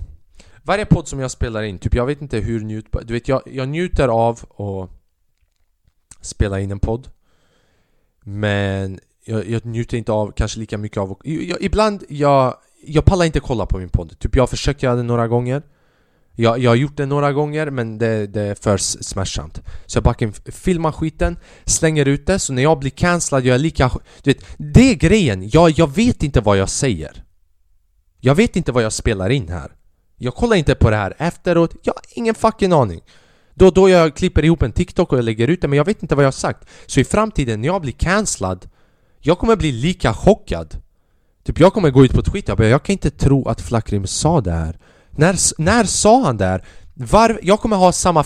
Varje 0.64 0.86
podd 0.86 1.08
som 1.08 1.20
jag 1.20 1.32
spelar 1.32 1.64
in, 1.64 1.80
typ 1.80 1.96
jag 1.96 2.06
vet 2.06 2.22
inte 2.22 2.38
hur 2.38 2.62
njutbar 2.62 3.04
Du 3.06 3.14
vet 3.14 3.28
jag, 3.28 3.42
jag 3.46 3.70
njuter 3.70 4.08
av 4.08 4.40
att 4.58 4.90
spela 6.22 6.60
in 6.60 6.72
en 6.72 6.80
podd. 6.80 7.08
Men 8.24 9.00
jag, 9.26 9.50
jag 9.50 9.66
njuter 9.66 9.98
inte 9.98 10.12
av 10.12 10.32
kanske 10.32 10.60
lika 10.60 10.78
mycket 10.78 10.98
av 10.98 11.18
jag, 11.24 11.62
Ibland 11.62 12.04
jag 12.10 12.56
jag 12.88 13.06
pallar 13.06 13.26
inte 13.26 13.40
kolla 13.40 13.66
på 13.66 13.78
min 13.78 13.90
podd. 13.90 14.20
Typ 14.20 14.36
jag 14.36 14.42
har 14.42 14.48
försökt 14.48 14.84
göra 14.84 14.96
det 14.96 15.04
några 15.04 15.28
gånger. 15.28 15.62
Jag, 16.36 16.60
jag 16.60 16.72
har 16.72 16.76
gjort 16.76 16.98
det 16.98 17.06
några 17.06 17.34
gånger 17.34 17.70
men 17.70 17.98
det, 17.98 18.28
det 18.28 18.42
är 18.42 18.56
för 18.56 18.78
smärtsamt. 18.78 19.62
Så 19.86 19.98
jag 19.98 20.04
bara 20.04 20.32
filmar 20.46 20.92
skiten, 20.92 21.38
slänger 21.66 22.06
ut 22.06 22.28
det, 22.28 22.40
så 22.40 22.54
när 22.54 22.64
jag 22.64 22.80
blir 22.80 22.90
cancellad 22.92 23.46
jag 23.46 23.56
är 23.56 23.60
lika... 23.60 23.92
Du 24.24 24.34
vet, 24.34 24.46
det 24.58 24.92
är 24.92 24.96
grejen. 24.96 25.50
Jag, 25.50 25.70
jag 25.70 25.96
vet 25.96 26.24
inte 26.24 26.42
vad 26.42 26.58
jag 26.58 26.70
säger. 26.70 27.24
Jag 28.20 28.36
vet 28.36 28.56
inte 28.56 28.72
vad 28.72 28.84
jag 28.84 28.94
spelar 28.94 29.30
in 29.30 29.50
här. 29.50 29.72
Jag 30.18 30.36
kollar 30.36 30.56
inte 30.56 30.76
på 30.76 30.90
det 30.90 30.96
här 30.96 31.16
efteråt, 31.18 31.76
jag 31.84 31.94
har 31.94 32.04
ingen 32.10 32.36
fucking 32.36 32.72
aning. 32.72 33.02
Då 33.54 33.72
då 33.72 33.90
jag 33.90 34.16
klipper 34.16 34.46
ihop 34.46 34.62
en 34.62 34.72
TikTok 34.72 35.12
och 35.12 35.18
jag 35.18 35.26
lägger 35.26 35.48
ut 35.48 35.62
det, 35.62 35.68
men 35.68 35.78
jag 35.78 35.86
vet 35.86 36.02
inte 36.02 36.16
vad 36.16 36.24
jag 36.24 36.28
har 36.28 36.32
sagt. 36.32 36.68
Så 36.86 37.00
i 37.00 37.04
framtiden 37.04 37.62
när 37.62 37.68
jag 37.68 37.82
blir 37.82 37.92
cancellad, 37.92 38.70
jag 39.26 39.40
kommer 39.40 39.56
bli 39.56 39.72
lika 39.72 40.14
chockad. 40.14 40.78
Typ 41.44 41.60
jag 41.60 41.74
kommer 41.74 41.90
gå 41.90 42.06
ut 42.06 42.14
på 42.14 42.22
Twitter 42.22 42.54
och 42.54 42.58
bara, 42.58 42.68
jag 42.68 42.84
kan 42.84 42.94
inte 42.94 43.10
tro 43.12 43.48
att 43.48 43.62
Flackrim 43.62 44.08
sa 44.08 44.42
det 44.42 44.52
här 44.52 44.80
När, 45.12 45.62
när 45.62 45.84
sa 45.84 46.24
han 46.24 46.38
det 46.38 46.46
här? 46.46 46.64
Var, 46.94 47.40
jag 47.42 47.60
kommer 47.60 47.76
ha 47.76 47.92
samma... 47.92 48.26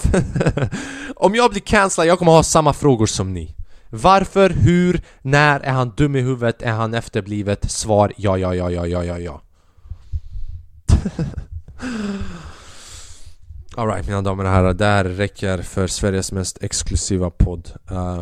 Om 1.16 1.36
jag 1.36 1.52
blir 1.52 1.62
cancellad, 1.62 2.08
jag 2.08 2.20
kommer 2.20 2.32
ha 2.32 2.44
samma 2.44 2.74
frågor 2.74 3.06
som 3.06 3.34
ni. 3.34 3.56
Varför, 3.90 4.50
hur, 4.50 5.02
när, 5.22 5.60
är 5.60 5.72
han 5.72 5.94
dum 5.98 6.16
i 6.16 6.22
huvudet, 6.22 6.62
är 6.62 6.72
han 6.72 6.94
efterblivet? 6.94 7.72
Svar 7.72 8.14
ja, 8.18 8.38
ja, 8.38 8.56
ja, 8.56 8.72
ja, 8.72 8.88
ja, 8.88 9.04
ja, 9.04 9.20
ja. 9.20 9.42
Alright 13.76 14.08
mina 14.08 14.22
damer 14.22 14.44
och 14.44 14.50
herrar, 14.50 14.74
det 14.74 14.86
här 14.86 15.04
räcker 15.04 15.62
för 15.62 15.88
Sveriges 15.88 16.32
mest 16.32 16.64
exklusiva 16.64 17.30
podd. 17.30 17.72
Uh, 17.92 18.22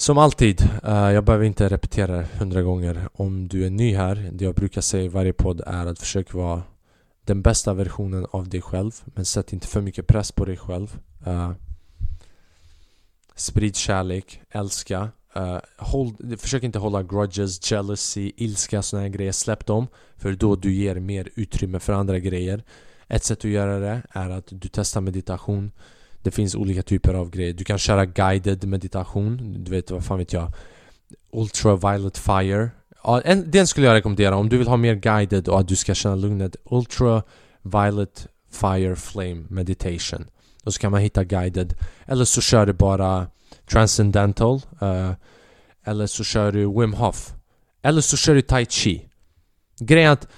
som 0.00 0.18
alltid, 0.18 0.62
eh, 0.84 1.10
jag 1.12 1.24
behöver 1.24 1.44
inte 1.44 1.68
repetera 1.68 2.16
det 2.16 2.26
hundra 2.38 2.62
gånger. 2.62 3.08
Om 3.12 3.48
du 3.48 3.66
är 3.66 3.70
ny 3.70 3.94
här, 3.94 4.30
det 4.32 4.44
jag 4.44 4.54
brukar 4.54 4.80
säga 4.80 5.04
i 5.04 5.08
varje 5.08 5.32
podd 5.32 5.60
är 5.66 5.86
att 5.86 5.98
försöka 5.98 6.38
vara 6.38 6.62
den 7.24 7.42
bästa 7.42 7.74
versionen 7.74 8.26
av 8.30 8.48
dig 8.48 8.62
själv. 8.62 8.92
Men 9.04 9.24
sätt 9.24 9.52
inte 9.52 9.66
för 9.66 9.80
mycket 9.80 10.06
press 10.06 10.32
på 10.32 10.44
dig 10.44 10.56
själv. 10.56 10.98
Eh, 11.26 11.52
sprid 13.34 13.76
kärlek, 13.76 14.40
älska. 14.50 15.08
Eh, 15.34 15.58
håll, 15.76 16.36
försök 16.38 16.62
inte 16.62 16.78
hålla 16.78 17.02
grudges, 17.02 17.70
jealousy, 17.70 18.32
ilska, 18.36 18.82
sådana 18.82 19.06
här 19.06 19.12
grejer. 19.12 19.32
Släpp 19.32 19.66
dem. 19.66 19.86
För 20.16 20.32
då 20.32 20.56
du 20.56 20.72
ger 20.72 20.94
mer 20.94 21.28
utrymme 21.34 21.78
för 21.78 21.92
andra 21.92 22.18
grejer. 22.18 22.64
Ett 23.08 23.24
sätt 23.24 23.38
att 23.38 23.50
göra 23.50 23.78
det 23.78 24.02
är 24.10 24.30
att 24.30 24.46
du 24.50 24.68
testar 24.72 25.00
meditation. 25.00 25.72
Det 26.22 26.30
finns 26.30 26.54
olika 26.54 26.82
typer 26.82 27.14
av 27.14 27.30
grejer. 27.30 27.52
Du 27.52 27.64
kan 27.64 27.78
köra 27.78 28.06
guided 28.06 28.64
meditation. 28.64 29.56
Du 29.64 29.70
vet, 29.70 29.90
vad 29.90 30.04
fan 30.04 30.18
vet 30.18 30.32
jag? 30.32 30.52
Ultraviolet 31.32 32.18
fire. 32.18 32.70
Ja, 33.04 33.20
en, 33.20 33.50
den 33.50 33.66
skulle 33.66 33.86
jag 33.86 33.94
rekommendera 33.94 34.36
om 34.36 34.48
du 34.48 34.58
vill 34.58 34.68
ha 34.68 34.76
mer 34.76 34.94
guided 34.94 35.48
och 35.48 35.60
att 35.60 35.68
du 35.68 35.76
ska 35.76 35.94
känna 35.94 36.14
lugnet. 36.14 36.56
Ultraviolet 36.64 38.28
fire 38.50 38.96
flame 38.96 39.44
meditation. 39.48 40.26
Och 40.64 40.74
så 40.74 40.80
kan 40.80 40.90
man 40.90 41.00
hitta 41.00 41.24
guided. 41.24 41.74
Eller 42.06 42.24
så 42.24 42.40
kör 42.40 42.66
du 42.66 42.72
bara 42.72 43.26
transcendental. 43.70 44.60
Uh, 44.82 45.12
eller 45.84 46.06
så 46.06 46.24
kör 46.24 46.52
du 46.52 46.80
Wim 46.80 46.94
Hof. 46.94 47.34
Eller 47.82 48.00
så 48.00 48.16
kör 48.16 48.34
du 48.34 48.42
tai 48.42 48.66
chi. 48.66 49.08
Grejen 49.80 50.08
är 50.08 50.12
att 50.12 50.28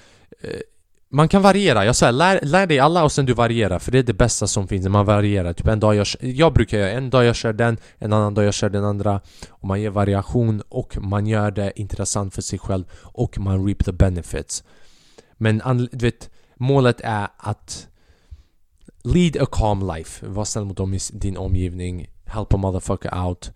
eh, 0.41 0.59
man 1.13 1.27
kan 1.27 1.41
variera, 1.41 1.85
jag 1.85 1.95
säger 1.95 2.11
lär, 2.11 2.39
lär 2.43 2.67
dig 2.67 2.79
alla 2.79 3.03
och 3.03 3.11
sen 3.11 3.25
du 3.25 3.33
varierar 3.33 3.79
för 3.79 3.91
det 3.91 3.99
är 3.99 4.03
det 4.03 4.13
bästa 4.13 4.47
som 4.47 4.67
finns, 4.67 4.87
man 4.87 5.05
varierar. 5.05 5.53
Typ 5.53 5.67
en 5.67 5.79
dag 5.79 5.95
jag, 5.95 6.07
jag 6.19 6.53
brukar 6.53 6.77
göra 6.77 6.91
en 6.91 7.09
dag 7.09 7.25
jag 7.25 7.35
kör 7.35 7.53
den, 7.53 7.77
en 7.97 8.13
annan 8.13 8.33
dag 8.33 8.45
jag 8.45 8.53
kör 8.53 8.69
den 8.69 8.85
andra. 8.85 9.21
Och 9.49 9.67
man 9.67 9.81
ger 9.81 9.89
variation 9.89 10.61
och 10.69 10.97
man 11.01 11.27
gör 11.27 11.51
det 11.51 11.79
intressant 11.79 12.33
för 12.33 12.41
sig 12.41 12.59
själv 12.59 12.83
och 13.01 13.37
man 13.37 13.67
reap 13.67 13.85
the 13.85 13.91
benefits. 13.91 14.63
Men 15.33 15.87
du 15.91 16.05
vet, 16.05 16.29
målet 16.55 17.01
är 17.01 17.27
att 17.37 17.87
lead 19.03 19.37
a 19.41 19.45
calm 19.51 19.87
life. 19.95 20.27
Var 20.27 20.45
snäll 20.45 20.65
mot 20.65 20.77
dem 20.77 20.93
i 20.93 20.99
din 21.13 21.37
omgivning, 21.37 22.07
help 22.25 22.53
a 22.53 22.57
motherfucker 22.57 23.25
out. 23.25 23.51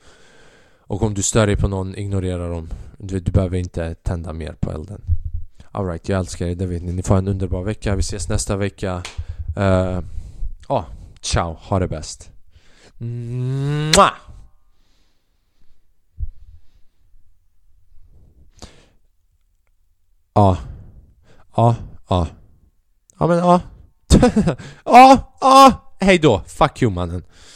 Och 0.80 1.04
om 1.04 1.14
du 1.14 1.22
stör 1.22 1.48
dig 1.48 1.56
på 1.56 1.68
någon, 1.68 1.96
ignorera 1.96 2.50
dem. 2.50 2.70
Du, 2.98 3.14
vet, 3.14 3.26
du 3.26 3.32
behöver 3.32 3.58
inte 3.58 3.96
tända 3.96 4.34
mer 4.34 4.54
på 4.60 4.72
elden. 4.72 5.02
Alright, 5.72 6.10
jag 6.10 6.20
älskar 6.20 6.46
er, 6.46 6.56
det 6.56 6.66
vet 6.66 6.84
ni. 6.84 6.94
Ni 6.94 7.04
får 7.04 7.18
en 7.18 7.28
underbar 7.28 7.64
vecka. 7.64 7.96
Vi 7.96 8.00
ses 8.00 8.30
nästa 8.30 8.56
vecka. 8.56 9.04
Uh, 9.58 10.00
oh, 10.68 10.84
ciao, 11.22 11.58
ha 11.62 11.80
det 11.80 11.88
bäst. 11.88 12.32
Mwah! 12.98 14.14
Ja. 20.36 20.58
Ja, 21.56 21.76
ja. 22.10 22.28
Ja 23.20 23.28
men 23.28 23.38
ja. 23.38 23.62
Ja, 24.86 25.34
ja. 25.42 25.72
Hej 26.00 26.18
då. 26.18 26.42
Fuck 26.48 26.82
you 26.82 26.92
mannen. 26.92 27.24